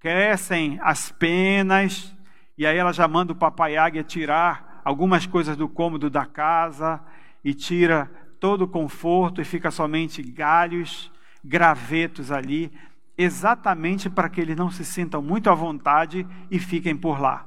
crescem 0.00 0.78
as 0.82 1.12
penas, 1.12 2.14
e 2.58 2.66
aí 2.66 2.76
ela 2.76 2.92
já 2.92 3.06
manda 3.06 3.32
o 3.32 3.36
papai 3.36 3.76
águia 3.76 4.02
tirar 4.02 4.73
algumas 4.84 5.26
coisas 5.26 5.56
do 5.56 5.68
cômodo 5.68 6.10
da 6.10 6.26
casa, 6.26 7.00
e 7.42 7.54
tira 7.54 8.10
todo 8.38 8.62
o 8.62 8.68
conforto, 8.68 9.40
e 9.40 9.44
fica 9.44 9.70
somente 9.70 10.22
galhos, 10.22 11.10
gravetos 11.42 12.30
ali, 12.30 12.72
exatamente 13.16 14.10
para 14.10 14.28
que 14.28 14.40
eles 14.40 14.56
não 14.56 14.70
se 14.70 14.84
sintam 14.84 15.22
muito 15.22 15.48
à 15.48 15.54
vontade 15.54 16.26
e 16.50 16.58
fiquem 16.58 16.96
por 16.96 17.20
lá. 17.20 17.46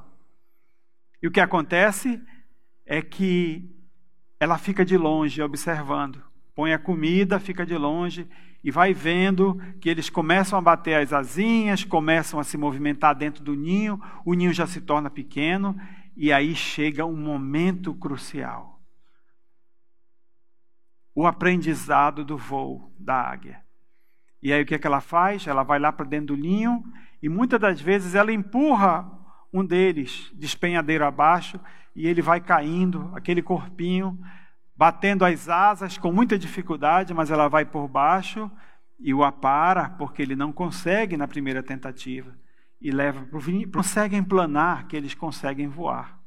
E 1.22 1.28
o 1.28 1.32
que 1.32 1.40
acontece 1.40 2.22
é 2.86 3.02
que 3.02 3.70
ela 4.40 4.58
fica 4.58 4.86
de 4.86 4.98
longe 4.98 5.42
observando, 5.42 6.22
põe 6.56 6.74
a 6.74 6.80
comida, 6.80 7.40
fica 7.40 7.66
de 7.66 7.76
longe 7.76 8.28
e 8.64 8.72
vai 8.72 8.94
vendo 8.94 9.60
que 9.80 9.90
eles 9.90 10.10
começam 10.10 10.58
a 10.58 10.62
bater 10.62 10.96
as 10.96 11.12
asinhas, 11.12 11.84
começam 11.84 12.40
a 12.40 12.44
se 12.44 12.58
movimentar 12.58 13.16
dentro 13.16 13.44
do 13.44 13.56
ninho, 13.56 14.02
o 14.26 14.34
ninho 14.34 14.54
já 14.54 14.68
se 14.68 14.82
torna 14.82 15.10
pequeno 15.10 15.76
e 16.20 16.34
aí 16.34 16.56
chega 16.56 17.06
um 17.06 17.16
momento 17.16 17.94
crucial. 17.94 18.82
O 21.14 21.28
aprendizado 21.28 22.26
do 22.26 22.36
voo 22.36 22.92
da 23.00 23.22
águia. 23.22 23.64
E 24.42 24.52
aí 24.52 24.64
o 24.64 24.66
que, 24.66 24.74
é 24.74 24.80
que 24.80 24.88
ela 24.88 25.00
faz? 25.00 25.46
Ela 25.46 25.62
vai 25.62 25.78
lá 25.78 25.92
para 25.92 26.08
dentro 26.08 26.36
do 26.36 26.42
ninho 26.42 26.84
e 27.22 27.30
muitas 27.30 27.60
das 27.60 27.80
vezes 27.80 28.16
ela 28.16 28.32
empurra 28.34 29.08
um 29.54 29.64
deles 29.64 30.32
despenhadeiro 30.34 31.06
abaixo 31.06 31.60
e 31.96 32.08
ele 32.08 32.22
vai 32.22 32.42
caindo, 32.42 33.12
aquele 33.16 33.44
corpinho 33.44 34.20
batendo 34.76 35.24
as 35.24 35.48
asas 35.48 36.00
com 36.00 36.12
muita 36.12 36.38
dificuldade, 36.38 37.14
mas 37.14 37.30
ela 37.30 37.48
vai 37.48 37.64
por 37.64 37.88
baixo 37.88 38.50
e 39.00 39.14
o 39.14 39.24
apara, 39.24 39.90
porque 39.92 40.24
ele 40.24 40.36
não 40.36 40.52
consegue 40.52 41.16
na 41.16 41.28
primeira 41.28 41.62
tentativa. 41.62 42.36
E 42.80 42.92
leva 42.92 43.26
para 43.26 43.38
o 43.38 43.42
vinho. 43.42 43.70
Conseguem 43.72 44.24
planar, 44.24 44.88
que 44.88 44.96
eles 44.96 45.14
conseguem 45.14 45.68
voar. 45.68 46.20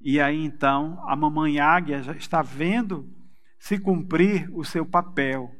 E 0.00 0.20
aí 0.20 0.44
então 0.44 1.02
a 1.06 1.16
mamãe 1.16 1.58
águia 1.58 2.02
já 2.02 2.12
está 2.12 2.40
vendo 2.40 3.12
se 3.58 3.78
cumprir 3.78 4.48
o 4.52 4.64
seu 4.64 4.86
papel. 4.86 5.54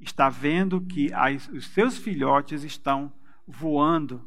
Está 0.00 0.28
vendo 0.28 0.80
que 0.80 1.12
as, 1.12 1.48
os 1.48 1.66
seus 1.68 1.98
filhotes 1.98 2.64
estão 2.64 3.12
voando. 3.46 4.26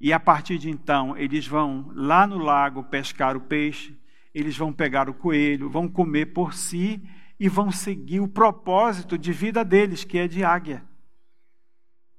E 0.00 0.12
a 0.12 0.18
partir 0.18 0.58
de 0.58 0.70
então, 0.70 1.16
eles 1.16 1.46
vão 1.46 1.92
lá 1.94 2.26
no 2.26 2.38
lago 2.38 2.82
pescar 2.84 3.36
o 3.36 3.40
peixe, 3.40 3.96
eles 4.34 4.56
vão 4.56 4.72
pegar 4.72 5.08
o 5.08 5.14
coelho, 5.14 5.70
vão 5.70 5.86
comer 5.86 6.32
por 6.32 6.54
si 6.54 7.02
e 7.38 7.48
vão 7.48 7.70
seguir 7.70 8.20
o 8.20 8.26
propósito 8.26 9.18
de 9.18 9.32
vida 9.32 9.64
deles, 9.64 10.02
que 10.02 10.18
é 10.18 10.26
de 10.26 10.42
águia. 10.42 10.82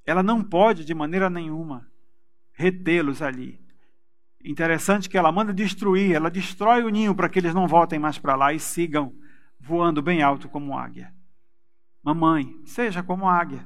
Ela 0.05 0.21
não 0.21 0.43
pode, 0.43 0.86
de 0.86 0.93
maneira 0.93 1.29
nenhuma, 1.29 1.89
retê-los 2.53 3.21
ali. 3.21 3.59
Interessante 4.43 5.09
que 5.09 5.17
ela 5.17 5.31
manda 5.31 5.53
destruir, 5.53 6.13
ela 6.13 6.29
destrói 6.29 6.83
o 6.83 6.89
ninho 6.89 7.15
para 7.15 7.29
que 7.29 7.39
eles 7.39 7.53
não 7.53 7.67
voltem 7.67 7.97
mais 7.97 8.17
para 8.17 8.35
lá 8.35 8.53
e 8.53 8.59
sigam 8.59 9.13
voando 9.59 10.01
bem 10.01 10.21
alto 10.21 10.49
como 10.49 10.77
águia. 10.77 11.13
Mamãe, 12.03 12.53
seja 12.65 13.01
como 13.01 13.27
águia. 13.27 13.65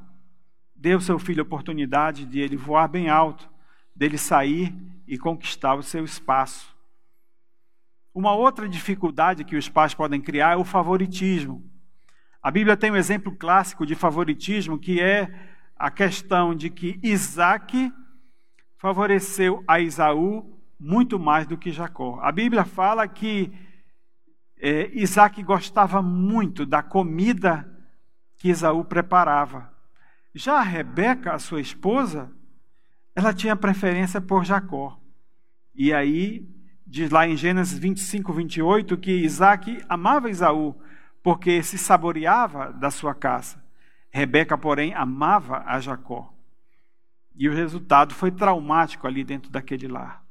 Dê 0.76 0.93
ao 0.93 1.02
seu 1.02 1.17
filho 1.17 1.41
a 1.41 1.45
oportunidade 1.45 2.26
de 2.26 2.39
ele 2.39 2.56
voar 2.56 2.88
bem 2.88 3.10
alto, 3.10 3.50
dele 3.95 4.17
sair 4.17 4.76
e 5.08 5.17
conquistar 5.17 5.73
o 5.73 5.82
seu 5.82 6.06
espaço. 6.06 6.76
Uma 8.13 8.36
outra 8.36 8.69
dificuldade 8.69 9.43
que 9.43 9.56
os 9.56 9.67
pais 9.67 9.95
podem 9.95 10.21
criar 10.21 10.54
é 10.54 10.56
o 10.56 10.63
favoritismo. 10.63 11.63
A 12.41 12.52
Bíblia 12.52 12.78
tem 12.78 12.91
um 12.91 12.95
exemplo 12.95 13.36
clássico 13.36 13.86
de 13.86 13.95
favoritismo 13.95 14.78
que 14.78 15.02
é 15.02 15.34
a 15.76 15.89
questão 15.89 16.54
de 16.54 16.69
que 16.69 17.00
Isaac 17.02 17.91
favoreceu 18.78 19.63
a 19.68 19.80
Isaú 19.80 20.58
muito 20.80 21.20
mais 21.20 21.48
do 21.48 21.58
que 21.58 21.72
Jacó. 21.72 22.20
A 22.22 22.32
Bíblia 22.32 22.63
fala 22.63 23.08
que 23.08 23.52
é, 24.60 24.90
Isaac 24.94 25.42
gostava 25.44 26.02
muito 26.02 26.66
da 26.66 26.82
comida 26.82 27.70
que 28.38 28.50
Isaú 28.50 28.86
preparava. 28.86 29.72
Já 30.34 30.60
a 30.60 30.63
Rebeca, 30.63 31.34
a 31.34 31.40
sua 31.40 31.60
esposa, 31.60 32.32
ela 33.16 33.34
tinha 33.34 33.56
preferência 33.56 34.22
por 34.22 34.46
Jacó. 34.46 35.00
E 35.74 35.94
aí 35.94 36.48
Diz 36.90 37.10
lá 37.10 37.28
em 37.28 37.36
Gênesis 37.36 37.78
25, 37.78 38.32
28 38.32 38.98
que 38.98 39.12
Isaac 39.12 39.84
amava 39.90 40.30
Esaú 40.30 40.74
porque 41.22 41.62
se 41.62 41.78
saboreava 41.78 42.72
da 42.72 42.90
sua 42.90 43.13
caça. 43.13 43.62
Rebeca, 44.10 44.58
porém, 44.58 44.94
amava 44.94 45.63
a 45.66 45.82
Jacó. 45.82 46.34
E 47.38 47.47
o 47.47 47.54
resultado 47.54 48.15
foi 48.15 48.32
traumático 48.32 49.06
ali 49.06 49.23
dentro 49.23 49.52
daquele 49.52 49.88
lar. 49.88 50.23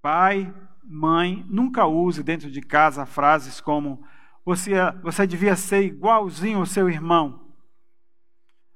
Pai, 0.00 0.52
mãe, 0.82 1.44
nunca 1.48 1.86
use 1.86 2.22
dentro 2.22 2.50
de 2.50 2.60
casa 2.60 3.04
frases 3.04 3.60
como 3.60 4.02
você, 4.44 4.72
você 5.02 5.26
devia 5.26 5.56
ser 5.56 5.82
igualzinho 5.82 6.60
ao 6.60 6.66
seu 6.66 6.88
irmão. 6.88 7.40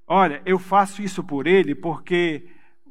Olha, 0.06 0.42
eu 0.44 0.58
faço 0.58 1.00
isso 1.00 1.22
por 1.22 1.46
ele 1.46 1.74
porque 1.74 2.46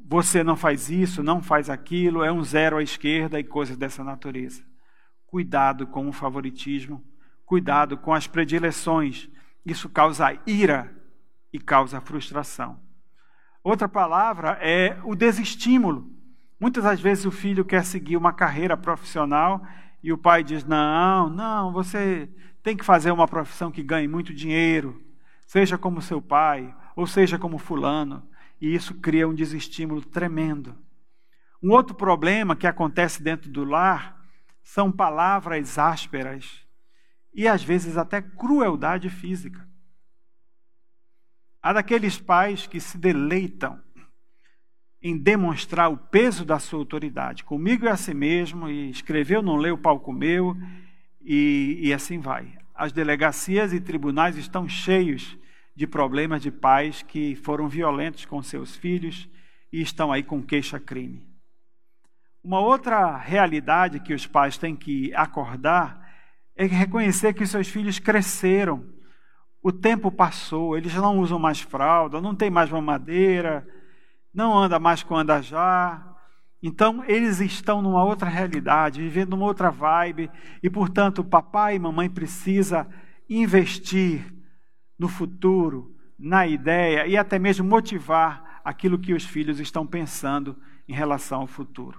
você 0.06 0.42
não 0.42 0.56
faz 0.56 0.90
isso, 0.90 1.22
não 1.22 1.42
faz 1.42 1.70
aquilo, 1.70 2.24
é 2.24 2.32
um 2.32 2.42
zero 2.42 2.78
à 2.78 2.82
esquerda 2.82 3.38
e 3.38 3.44
coisas 3.44 3.76
dessa 3.76 4.02
natureza. 4.02 4.64
Cuidado 5.26 5.86
com 5.86 6.08
o 6.08 6.12
favoritismo, 6.12 7.04
cuidado 7.44 7.96
com 7.96 8.12
as 8.12 8.26
predileções. 8.26 9.28
Isso 9.64 9.88
causa 9.88 10.38
ira 10.46 10.94
e 11.52 11.58
causa 11.58 12.00
frustração. 12.00 12.78
Outra 13.64 13.88
palavra 13.88 14.58
é 14.60 14.98
o 15.04 15.14
desestímulo. 15.14 16.06
Muitas 16.60 16.84
das 16.84 17.00
vezes 17.00 17.24
o 17.24 17.30
filho 17.30 17.64
quer 17.64 17.82
seguir 17.82 18.14
uma 18.14 18.30
carreira 18.30 18.76
profissional 18.76 19.66
e 20.02 20.12
o 20.12 20.18
pai 20.18 20.44
diz: 20.44 20.66
Não, 20.66 21.30
não, 21.30 21.72
você 21.72 22.28
tem 22.62 22.76
que 22.76 22.84
fazer 22.84 23.10
uma 23.10 23.26
profissão 23.26 23.72
que 23.72 23.82
ganhe 23.82 24.06
muito 24.06 24.34
dinheiro, 24.34 25.02
seja 25.46 25.78
como 25.78 26.02
seu 26.02 26.20
pai, 26.20 26.74
ou 26.94 27.06
seja 27.06 27.38
como 27.38 27.56
Fulano. 27.56 28.28
E 28.60 28.74
isso 28.74 28.94
cria 28.96 29.26
um 29.26 29.34
desestímulo 29.34 30.02
tremendo. 30.04 30.76
Um 31.62 31.70
outro 31.70 31.94
problema 31.94 32.54
que 32.54 32.66
acontece 32.66 33.22
dentro 33.22 33.50
do 33.50 33.64
lar 33.64 34.20
são 34.62 34.92
palavras 34.92 35.78
ásperas 35.78 36.66
e 37.32 37.48
às 37.48 37.64
vezes 37.64 37.96
até 37.96 38.20
crueldade 38.20 39.08
física. 39.08 39.66
Há 41.64 41.72
daqueles 41.72 42.18
pais 42.18 42.66
que 42.66 42.78
se 42.78 42.98
deleitam 42.98 43.80
em 45.02 45.16
demonstrar 45.16 45.90
o 45.90 45.96
peso 45.96 46.44
da 46.44 46.58
sua 46.58 46.78
autoridade. 46.78 47.42
Comigo 47.42 47.86
é 47.86 47.90
assim 47.90 48.12
mesmo, 48.12 48.68
e 48.68 48.90
escreveu, 48.90 49.40
não 49.40 49.56
leu, 49.56 49.74
o 49.74 49.78
palco 49.78 50.12
meu, 50.12 50.54
e, 51.22 51.78
e 51.80 51.90
assim 51.94 52.18
vai. 52.18 52.52
As 52.74 52.92
delegacias 52.92 53.72
e 53.72 53.80
tribunais 53.80 54.36
estão 54.36 54.68
cheios 54.68 55.38
de 55.74 55.86
problemas 55.86 56.42
de 56.42 56.50
pais 56.50 57.00
que 57.00 57.34
foram 57.36 57.66
violentos 57.66 58.26
com 58.26 58.42
seus 58.42 58.76
filhos 58.76 59.26
e 59.72 59.80
estão 59.80 60.12
aí 60.12 60.22
com 60.22 60.42
queixa-crime. 60.42 61.26
Uma 62.42 62.60
outra 62.60 63.16
realidade 63.16 64.00
que 64.00 64.12
os 64.12 64.26
pais 64.26 64.58
têm 64.58 64.76
que 64.76 65.14
acordar 65.14 66.14
é 66.54 66.66
reconhecer 66.66 67.32
que 67.32 67.46
seus 67.46 67.68
filhos 67.68 67.98
cresceram 67.98 68.84
o 69.64 69.72
tempo 69.72 70.12
passou, 70.12 70.76
eles 70.76 70.92
não 70.94 71.18
usam 71.20 71.38
mais 71.38 71.58
fralda, 71.58 72.20
não 72.20 72.34
tem 72.34 72.50
mais 72.50 72.68
mamadeira, 72.68 73.66
não 74.32 74.58
anda 74.58 74.78
mais 74.78 75.02
com 75.02 75.16
andajá. 75.16 76.06
Então, 76.62 77.02
eles 77.06 77.40
estão 77.40 77.80
numa 77.80 78.04
outra 78.04 78.28
realidade, 78.28 79.00
vivendo 79.00 79.32
uma 79.32 79.46
outra 79.46 79.70
vibe, 79.70 80.30
e, 80.62 80.68
portanto, 80.68 81.24
papai 81.24 81.76
e 81.76 81.78
mamãe 81.78 82.10
precisa 82.10 82.86
investir 83.26 84.34
no 84.98 85.08
futuro, 85.08 85.96
na 86.18 86.46
ideia 86.46 87.06
e 87.06 87.16
até 87.16 87.38
mesmo 87.38 87.66
motivar 87.66 88.60
aquilo 88.62 88.98
que 88.98 89.14
os 89.14 89.24
filhos 89.24 89.60
estão 89.60 89.86
pensando 89.86 90.60
em 90.86 90.92
relação 90.92 91.40
ao 91.40 91.46
futuro. 91.46 91.98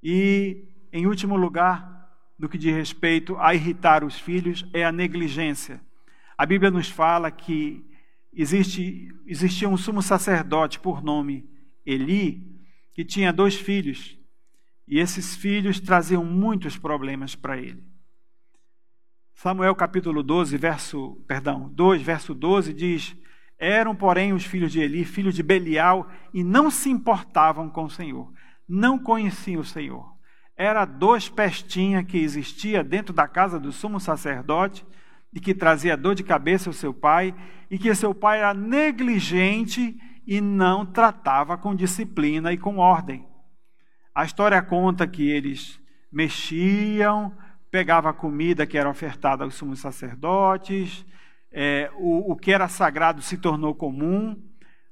E, 0.00 0.64
em 0.92 1.08
último 1.08 1.36
lugar, 1.36 2.08
no 2.38 2.48
que 2.48 2.56
diz 2.56 2.72
respeito 2.72 3.36
a 3.36 3.52
irritar 3.52 4.04
os 4.04 4.16
filhos, 4.16 4.64
é 4.72 4.84
a 4.84 4.92
negligência. 4.92 5.84
A 6.38 6.44
Bíblia 6.44 6.70
nos 6.70 6.90
fala 6.90 7.30
que 7.30 7.84
existe, 8.32 9.08
existia 9.26 9.68
um 9.68 9.76
sumo 9.76 10.02
sacerdote 10.02 10.78
por 10.78 11.02
nome 11.02 11.48
Eli, 11.84 12.44
que 12.92 13.04
tinha 13.04 13.32
dois 13.32 13.54
filhos, 13.54 14.18
e 14.86 14.98
esses 14.98 15.34
filhos 15.34 15.80
traziam 15.80 16.24
muitos 16.24 16.76
problemas 16.76 17.34
para 17.34 17.56
ele. 17.56 17.82
Samuel 19.32 19.74
capítulo 19.74 20.22
12, 20.22 20.56
verso, 20.56 21.22
perdão, 21.26 21.70
2, 21.74 22.02
verso 22.02 22.34
12 22.34 22.72
diz: 22.72 23.16
Eram, 23.58 23.94
porém, 23.94 24.32
os 24.32 24.44
filhos 24.44 24.72
de 24.72 24.80
Eli, 24.80 25.04
filhos 25.04 25.34
de 25.34 25.42
Belial, 25.42 26.10
e 26.32 26.44
não 26.44 26.70
se 26.70 26.90
importavam 26.90 27.68
com 27.70 27.84
o 27.84 27.90
Senhor, 27.90 28.32
não 28.68 28.98
conheciam 28.98 29.60
o 29.60 29.64
Senhor. 29.64 30.14
Era 30.56 30.84
dois 30.84 31.28
pestinhas 31.28 32.04
que 32.06 32.18
existia 32.18 32.82
dentro 32.82 33.14
da 33.14 33.28
casa 33.28 33.60
do 33.60 33.72
sumo 33.72 34.00
sacerdote, 34.00 34.86
e 35.32 35.40
que 35.40 35.54
trazia 35.54 35.96
dor 35.96 36.14
de 36.14 36.22
cabeça 36.22 36.68
ao 36.68 36.74
seu 36.74 36.94
pai, 36.94 37.34
e 37.70 37.78
que 37.78 37.94
seu 37.94 38.14
pai 38.14 38.38
era 38.38 38.54
negligente 38.54 39.96
e 40.26 40.40
não 40.40 40.84
tratava 40.84 41.56
com 41.56 41.74
disciplina 41.74 42.52
e 42.52 42.58
com 42.58 42.78
ordem. 42.78 43.26
A 44.14 44.24
história 44.24 44.60
conta 44.62 45.06
que 45.06 45.28
eles 45.28 45.80
mexiam, 46.10 47.36
pegava 47.70 48.10
a 48.10 48.14
comida 48.14 48.66
que 48.66 48.78
era 48.78 48.88
ofertada 48.88 49.44
aos 49.44 49.54
sumos 49.54 49.78
sacerdotes, 49.78 51.04
é, 51.52 51.90
o, 51.96 52.32
o 52.32 52.36
que 52.36 52.52
era 52.52 52.68
sagrado 52.68 53.22
se 53.22 53.36
tornou 53.36 53.74
comum, 53.74 54.36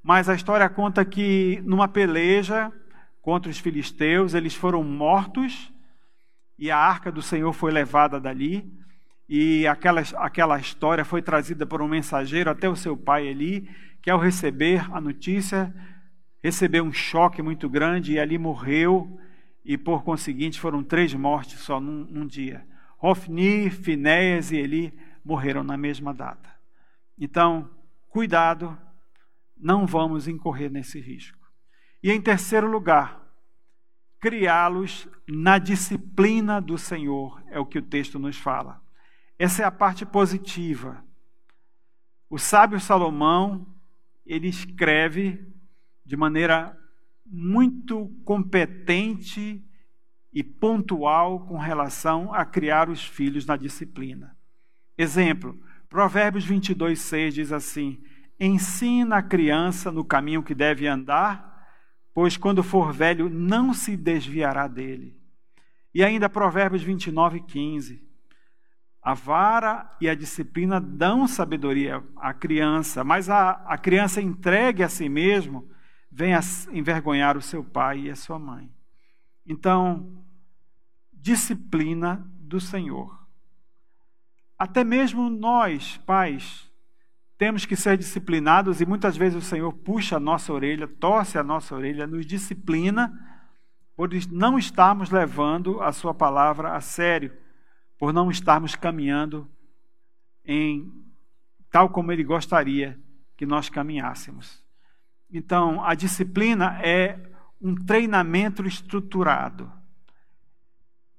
mas 0.03 0.29
a 0.29 0.35
história 0.35 0.68
conta 0.68 1.05
que 1.05 1.62
numa 1.64 1.88
peleja 1.88 2.70
contra 3.23 3.51
os 3.51 3.59
filisteus, 3.59 4.35
eles 4.35 4.55
foram 4.55 4.85
mortos 4.85 5.73
e 6.59 6.70
a 6.70 6.77
arca 6.77 7.11
do 7.11 7.23
Senhor 7.23 7.53
foi 7.53 7.73
levada 7.73 8.20
dali 8.20 8.70
e 9.28 9.66
aquela, 9.66 10.02
aquela 10.16 10.58
história 10.58 11.04
foi 11.04 11.22
trazida 11.22 11.66
por 11.66 11.80
um 11.80 11.88
mensageiro 11.88 12.50
até 12.50 12.68
o 12.68 12.76
seu 12.76 12.96
pai 12.96 13.26
Eli, 13.26 13.68
que 14.02 14.10
ao 14.10 14.18
receber 14.18 14.87
a 14.92 15.00
notícia, 15.00 15.74
recebeu 16.42 16.84
um 16.84 16.92
choque 16.92 17.40
muito 17.40 17.68
grande 17.68 18.12
e 18.12 18.18
ali 18.18 18.37
morreu, 18.37 19.18
e 19.64 19.78
por 19.78 20.04
conseguinte 20.04 20.60
foram 20.60 20.82
três 20.82 21.14
mortes 21.14 21.60
só 21.60 21.80
num, 21.80 22.04
num 22.04 22.26
dia. 22.26 22.66
Hofni, 23.00 23.70
Finéias 23.70 24.52
e 24.52 24.56
Eli 24.56 24.94
morreram 25.24 25.64
na 25.64 25.76
mesma 25.76 26.12
data. 26.12 26.50
Então, 27.18 27.70
cuidado, 28.10 28.76
não 29.56 29.87
vamos 29.87 30.28
incorrer 30.28 30.70
nesse 30.70 31.00
risco. 31.00 31.38
E 32.02 32.12
em 32.12 32.20
terceiro 32.20 32.70
lugar, 32.70 33.24
criá-los 34.20 35.08
na 35.26 35.56
disciplina 35.56 36.60
do 36.60 36.76
Senhor, 36.76 37.42
é 37.50 37.58
o 37.58 37.64
que 37.64 37.78
o 37.78 37.82
texto 37.82 38.18
nos 38.18 38.37
fala. 38.37 38.84
Essa 39.44 39.62
é 39.62 39.66
a 39.66 39.70
parte 39.70 40.07
positiva. 40.07 41.04
O 42.30 42.38
sábio 42.38 42.80
Salomão, 42.80 43.66
ele 44.24 44.48
escreve 44.48 45.46
de 46.02 46.16
maneira 46.16 46.74
muito 47.26 48.09
competente 48.24 49.62
e 50.33 50.42
pontual 50.42 51.40
com 51.40 51.59
relação 51.59 52.33
a 52.33 52.46
criar 52.46 52.88
os 52.88 53.04
filhos 53.04 53.44
na 53.44 53.54
disciplina. 53.54 54.35
Exemplo, 54.96 55.62
Provérbios 55.90 56.46
22, 56.46 56.98
6 56.98 57.35
diz 57.35 57.52
assim: 57.52 58.02
Ensina 58.40 59.18
a 59.18 59.22
criança 59.22 59.92
no 59.92 60.07
caminho 60.07 60.42
que 60.42 60.54
deve 60.54 60.87
andar, 60.87 61.68
pois 62.14 62.38
quando 62.38 62.62
for 62.62 62.94
velho 62.94 63.28
não 63.28 63.74
se 63.74 63.94
desviará 63.94 64.66
dele. 64.66 65.20
E 65.92 66.02
ainda 66.02 66.30
Provérbios 66.30 66.83
29, 66.83 67.40
15: 67.40 68.13
a 69.04 69.12
vara 69.12 69.94
e 70.00 70.08
a 70.08 70.14
disciplina 70.14 70.80
dão 70.80 71.28
sabedoria 71.28 72.02
à 72.16 72.32
criança, 72.32 73.04
mas 73.04 73.28
a, 73.28 73.50
a 73.66 73.76
criança 73.76 74.22
entregue 74.22 74.82
a 74.82 74.88
si 74.88 75.10
mesmo 75.10 75.68
vem 76.10 76.34
a 76.34 76.40
envergonhar 76.72 77.36
o 77.36 77.42
seu 77.42 77.62
pai 77.62 78.04
e 78.04 78.10
a 78.10 78.16
sua 78.16 78.38
mãe. 78.38 78.72
Então, 79.46 80.24
disciplina 81.12 82.26
do 82.40 82.58
Senhor. 82.58 83.22
Até 84.58 84.82
mesmo 84.82 85.28
nós, 85.28 85.98
pais, 86.06 86.72
temos 87.36 87.66
que 87.66 87.76
ser 87.76 87.98
disciplinados 87.98 88.80
e 88.80 88.86
muitas 88.86 89.18
vezes 89.18 89.36
o 89.36 89.46
Senhor 89.46 89.70
puxa 89.70 90.16
a 90.16 90.20
nossa 90.20 90.50
orelha, 90.50 90.88
torce 90.88 91.36
a 91.36 91.42
nossa 91.42 91.74
orelha, 91.74 92.06
nos 92.06 92.24
disciplina 92.24 93.12
por 93.94 94.08
não 94.30 94.58
estarmos 94.58 95.10
levando 95.10 95.82
a 95.82 95.92
Sua 95.92 96.14
palavra 96.14 96.74
a 96.74 96.80
sério 96.80 97.43
por 97.98 98.12
não 98.12 98.30
estarmos 98.30 98.74
caminhando 98.74 99.50
em 100.44 100.92
tal 101.70 101.88
como 101.88 102.12
ele 102.12 102.22
gostaria 102.22 102.98
que 103.37 103.46
nós 103.46 103.68
caminhássemos. 103.68 104.62
Então, 105.30 105.83
a 105.85 105.94
disciplina 105.94 106.80
é 106.83 107.18
um 107.61 107.74
treinamento 107.74 108.66
estruturado. 108.66 109.72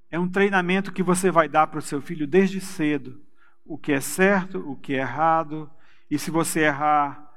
É 0.10 0.20
um 0.20 0.30
treinamento 0.30 0.94
que 0.94 1.04
você 1.04 1.30
vai 1.30 1.50
dar 1.50 1.68
para 1.68 1.80
o 1.80 1.82
seu 1.82 2.02
filho 2.02 2.26
desde 2.26 2.62
cedo. 2.62 3.22
O 3.66 3.78
que 3.78 3.92
é 3.92 4.00
certo, 4.00 4.60
o 4.60 4.76
que 4.76 4.94
é 4.94 5.00
errado. 5.00 5.70
E 6.10 6.18
se 6.18 6.32
você 6.32 6.62
errar, 6.62 7.30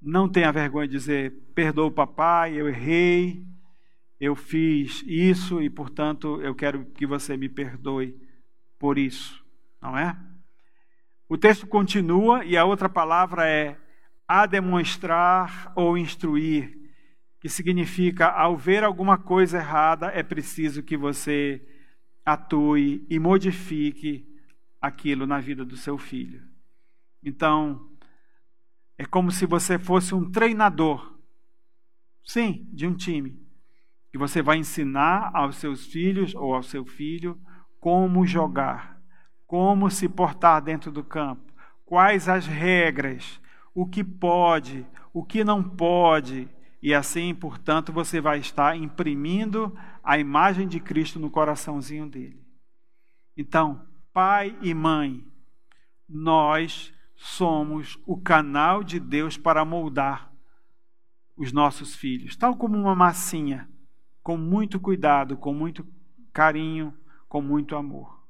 não 0.00 0.28
tenha 0.28 0.52
vergonha 0.52 0.86
de 0.86 0.92
dizer: 0.92 1.32
perdoa 1.54 1.86
o 1.86 1.92
papai, 1.92 2.54
eu 2.54 2.68
errei, 2.68 3.44
eu 4.20 4.34
fiz 4.34 5.02
isso 5.06 5.60
e, 5.60 5.68
portanto, 5.68 6.40
eu 6.40 6.54
quero 6.54 6.86
que 6.86 7.06
você 7.06 7.36
me 7.36 7.48
perdoe 7.48 8.16
por 8.82 8.98
isso, 8.98 9.40
não 9.80 9.96
é? 9.96 10.18
O 11.28 11.38
texto 11.38 11.68
continua 11.68 12.44
e 12.44 12.56
a 12.56 12.64
outra 12.64 12.88
palavra 12.88 13.48
é 13.48 13.78
a 14.26 14.44
demonstrar 14.44 15.72
ou 15.76 15.96
instruir, 15.96 16.76
que 17.38 17.48
significa 17.48 18.26
ao 18.26 18.56
ver 18.56 18.82
alguma 18.82 19.16
coisa 19.16 19.58
errada 19.58 20.08
é 20.08 20.24
preciso 20.24 20.82
que 20.82 20.96
você 20.96 21.64
atue 22.26 23.06
e 23.08 23.20
modifique 23.20 24.26
aquilo 24.80 25.28
na 25.28 25.38
vida 25.38 25.64
do 25.64 25.76
seu 25.76 25.96
filho. 25.96 26.42
Então, 27.22 27.88
é 28.98 29.04
como 29.04 29.30
se 29.30 29.46
você 29.46 29.78
fosse 29.78 30.12
um 30.12 30.28
treinador 30.28 31.12
Sim, 32.24 32.68
de 32.72 32.84
um 32.84 32.94
time. 32.96 33.40
E 34.12 34.18
você 34.18 34.42
vai 34.42 34.58
ensinar 34.58 35.30
aos 35.34 35.56
seus 35.56 35.86
filhos 35.86 36.34
ou 36.34 36.52
ao 36.52 36.64
seu 36.64 36.84
filho 36.84 37.40
como 37.82 38.24
jogar, 38.24 39.02
como 39.44 39.90
se 39.90 40.08
portar 40.08 40.62
dentro 40.62 40.92
do 40.92 41.02
campo, 41.02 41.52
quais 41.84 42.28
as 42.28 42.46
regras, 42.46 43.40
o 43.74 43.84
que 43.84 44.04
pode, 44.04 44.86
o 45.12 45.24
que 45.24 45.42
não 45.42 45.64
pode, 45.64 46.48
e 46.80 46.94
assim, 46.94 47.34
portanto, 47.34 47.92
você 47.92 48.20
vai 48.20 48.38
estar 48.38 48.76
imprimindo 48.76 49.76
a 50.00 50.16
imagem 50.16 50.68
de 50.68 50.78
Cristo 50.78 51.18
no 51.18 51.28
coraçãozinho 51.28 52.08
dele. 52.08 52.40
Então, 53.36 53.84
pai 54.12 54.56
e 54.62 54.72
mãe, 54.72 55.26
nós 56.08 56.94
somos 57.16 57.98
o 58.06 58.16
canal 58.16 58.84
de 58.84 59.00
Deus 59.00 59.36
para 59.36 59.64
moldar 59.64 60.32
os 61.36 61.52
nossos 61.52 61.96
filhos, 61.96 62.36
tal 62.36 62.54
como 62.54 62.78
uma 62.78 62.94
massinha, 62.94 63.68
com 64.22 64.36
muito 64.36 64.78
cuidado, 64.78 65.36
com 65.36 65.52
muito 65.52 65.84
carinho, 66.32 66.94
com 67.32 67.40
muito 67.40 67.74
amor. 67.76 68.22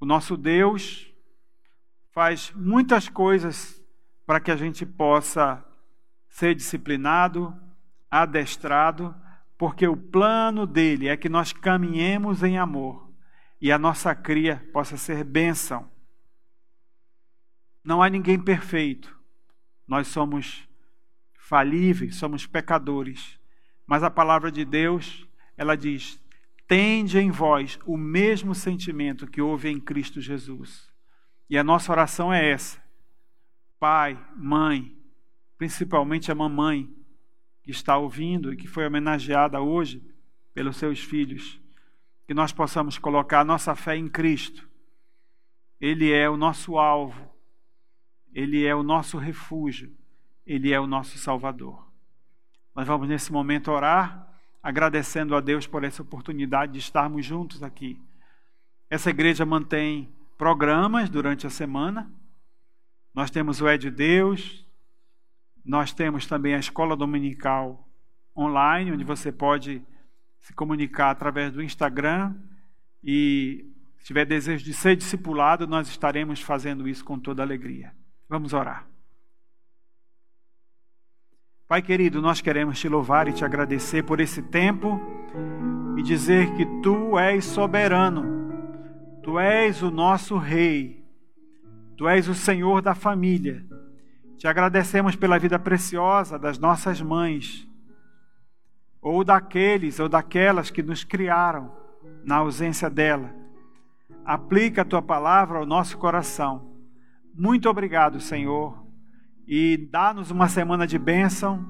O 0.00 0.06
nosso 0.06 0.34
Deus 0.34 1.12
faz 2.12 2.50
muitas 2.52 3.10
coisas 3.10 3.78
para 4.24 4.40
que 4.40 4.50
a 4.50 4.56
gente 4.56 4.86
possa 4.86 5.62
ser 6.26 6.54
disciplinado, 6.54 7.54
adestrado, 8.10 9.14
porque 9.58 9.86
o 9.86 9.98
plano 9.98 10.66
dele 10.66 11.08
é 11.08 11.16
que 11.18 11.28
nós 11.28 11.52
caminhemos 11.52 12.42
em 12.42 12.56
amor 12.56 13.12
e 13.60 13.70
a 13.70 13.78
nossa 13.78 14.14
cria 14.14 14.66
possa 14.72 14.96
ser 14.96 15.22
bênção. 15.22 15.86
Não 17.84 18.02
há 18.02 18.08
ninguém 18.08 18.42
perfeito. 18.42 19.14
Nós 19.86 20.06
somos 20.06 20.66
falíveis, 21.34 22.16
somos 22.16 22.46
pecadores. 22.46 23.38
Mas 23.86 24.02
a 24.02 24.10
palavra 24.10 24.50
de 24.50 24.64
Deus, 24.64 25.28
ela 25.54 25.76
diz: 25.76 26.18
tende 26.70 27.18
em 27.18 27.32
vós 27.32 27.80
o 27.84 27.96
mesmo 27.96 28.54
sentimento 28.54 29.26
que 29.26 29.42
houve 29.42 29.68
em 29.68 29.80
Cristo 29.80 30.20
Jesus. 30.20 30.88
E 31.48 31.58
a 31.58 31.64
nossa 31.64 31.90
oração 31.90 32.32
é 32.32 32.48
essa. 32.48 32.80
Pai, 33.80 34.16
mãe, 34.36 34.96
principalmente 35.58 36.30
a 36.30 36.34
mamãe 36.34 36.88
que 37.60 37.72
está 37.72 37.98
ouvindo 37.98 38.52
e 38.52 38.56
que 38.56 38.68
foi 38.68 38.86
homenageada 38.86 39.60
hoje 39.60 40.00
pelos 40.54 40.76
seus 40.76 41.02
filhos, 41.02 41.60
que 42.24 42.34
nós 42.34 42.52
possamos 42.52 42.96
colocar 42.98 43.40
a 43.40 43.44
nossa 43.44 43.74
fé 43.74 43.96
em 43.96 44.06
Cristo. 44.06 44.70
Ele 45.80 46.12
é 46.12 46.30
o 46.30 46.36
nosso 46.36 46.78
alvo, 46.78 47.34
ele 48.32 48.64
é 48.64 48.76
o 48.76 48.84
nosso 48.84 49.18
refúgio, 49.18 49.92
ele 50.46 50.72
é 50.72 50.78
o 50.78 50.86
nosso 50.86 51.18
Salvador. 51.18 51.84
Nós 52.76 52.86
vamos 52.86 53.08
nesse 53.08 53.32
momento 53.32 53.72
orar, 53.72 54.29
agradecendo 54.62 55.34
a 55.34 55.40
Deus 55.40 55.66
por 55.66 55.84
essa 55.84 56.02
oportunidade 56.02 56.72
de 56.72 56.78
estarmos 56.78 57.24
juntos 57.24 57.62
aqui. 57.62 58.00
Essa 58.88 59.10
igreja 59.10 59.46
mantém 59.46 60.12
programas 60.36 61.08
durante 61.08 61.46
a 61.46 61.50
semana. 61.50 62.10
Nós 63.14 63.30
temos 63.30 63.60
o 63.60 63.68
É 63.68 63.76
de 63.76 63.90
Deus, 63.90 64.66
nós 65.64 65.92
temos 65.92 66.26
também 66.26 66.54
a 66.54 66.58
escola 66.58 66.96
dominical 66.96 67.88
online, 68.36 68.92
onde 68.92 69.04
você 69.04 69.30
pode 69.30 69.82
se 70.40 70.52
comunicar 70.52 71.10
através 71.10 71.52
do 71.52 71.62
Instagram 71.62 72.34
e 73.02 73.66
se 73.98 74.06
tiver 74.06 74.24
desejo 74.24 74.64
de 74.64 74.72
ser 74.72 74.96
discipulado, 74.96 75.66
nós 75.66 75.88
estaremos 75.88 76.40
fazendo 76.40 76.88
isso 76.88 77.04
com 77.04 77.18
toda 77.18 77.42
alegria. 77.42 77.92
Vamos 78.28 78.52
orar. 78.52 78.89
Pai 81.70 81.80
querido, 81.80 82.20
nós 82.20 82.42
queremos 82.42 82.78
te 82.78 82.86
louvar 82.86 83.28
e 83.28 83.32
te 83.32 83.46
agradecer 83.46 84.02
por 84.02 84.20
esse 84.20 84.42
tempo 84.42 85.00
e 85.96 86.02
dizer 86.02 86.52
que 86.54 86.66
tu 86.82 87.18
és 87.18 87.46
soberano, 87.46 88.50
tu 89.22 89.38
és 89.38 89.80
o 89.80 89.90
nosso 89.90 90.36
rei, 90.36 91.02
tu 91.96 92.06
és 92.06 92.28
o 92.28 92.34
Senhor 92.34 92.82
da 92.82 92.94
família 92.94 93.64
te 94.40 94.48
agradecemos 94.48 95.14
pela 95.14 95.38
vida 95.38 95.58
preciosa 95.58 96.38
das 96.38 96.58
nossas 96.58 97.02
mães, 97.02 97.68
ou 99.02 99.22
daqueles 99.22 100.00
ou 100.00 100.08
daquelas 100.08 100.70
que 100.70 100.82
nos 100.82 101.04
criaram 101.04 101.70
na 102.24 102.36
ausência 102.36 102.88
dela. 102.88 103.34
Aplica 104.24 104.80
a 104.80 104.84
tua 104.86 105.02
palavra 105.02 105.58
ao 105.58 105.66
nosso 105.66 105.98
coração. 105.98 106.72
Muito 107.34 107.68
obrigado, 107.68 108.18
Senhor, 108.18 108.82
e 109.52 109.76
dá-nos 109.76 110.30
uma 110.30 110.48
semana 110.48 110.86
de 110.86 110.96
bênção. 110.96 111.66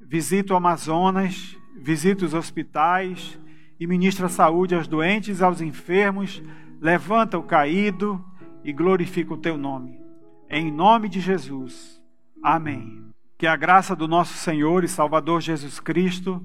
Visita 0.00 0.54
o 0.54 0.56
Amazonas, 0.56 1.54
visita 1.76 2.24
os 2.24 2.32
hospitais 2.32 3.38
e 3.78 3.86
ministra 3.86 4.26
saúde 4.26 4.74
aos 4.74 4.88
doentes 4.88 5.42
aos 5.42 5.60
enfermos. 5.60 6.42
Levanta 6.80 7.36
o 7.36 7.42
caído 7.42 8.24
e 8.64 8.72
glorifica 8.72 9.34
o 9.34 9.36
teu 9.36 9.58
nome. 9.58 10.00
Em 10.48 10.72
nome 10.72 11.10
de 11.10 11.20
Jesus. 11.20 12.00
Amém. 12.42 13.04
Que 13.36 13.46
a 13.46 13.54
graça 13.54 13.94
do 13.94 14.08
nosso 14.08 14.32
Senhor 14.38 14.82
e 14.82 14.88
Salvador 14.88 15.42
Jesus 15.42 15.78
Cristo, 15.78 16.42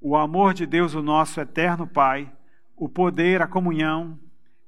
o 0.00 0.16
amor 0.16 0.52
de 0.52 0.66
Deus, 0.66 0.96
o 0.96 1.02
nosso 1.02 1.40
eterno 1.40 1.86
Pai, 1.86 2.28
o 2.76 2.88
poder, 2.88 3.40
a 3.40 3.46
comunhão 3.46 4.18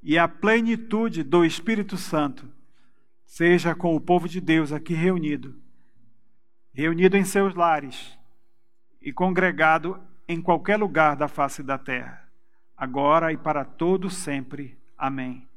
e 0.00 0.16
a 0.16 0.28
plenitude 0.28 1.24
do 1.24 1.44
Espírito 1.44 1.96
Santo 1.96 2.56
seja 3.28 3.74
com 3.74 3.94
o 3.94 4.00
povo 4.00 4.26
de 4.26 4.40
Deus 4.40 4.72
aqui 4.72 4.94
reunido, 4.94 5.54
reunido 6.72 7.16
em 7.16 7.24
seus 7.24 7.54
lares 7.54 8.18
e 9.02 9.12
congregado 9.12 10.00
em 10.26 10.40
qualquer 10.40 10.78
lugar 10.78 11.14
da 11.14 11.28
face 11.28 11.62
da 11.62 11.76
terra, 11.76 12.26
agora 12.74 13.30
e 13.30 13.36
para 13.36 13.64
todo 13.66 14.08
sempre. 14.08 14.76
Amém. 14.96 15.47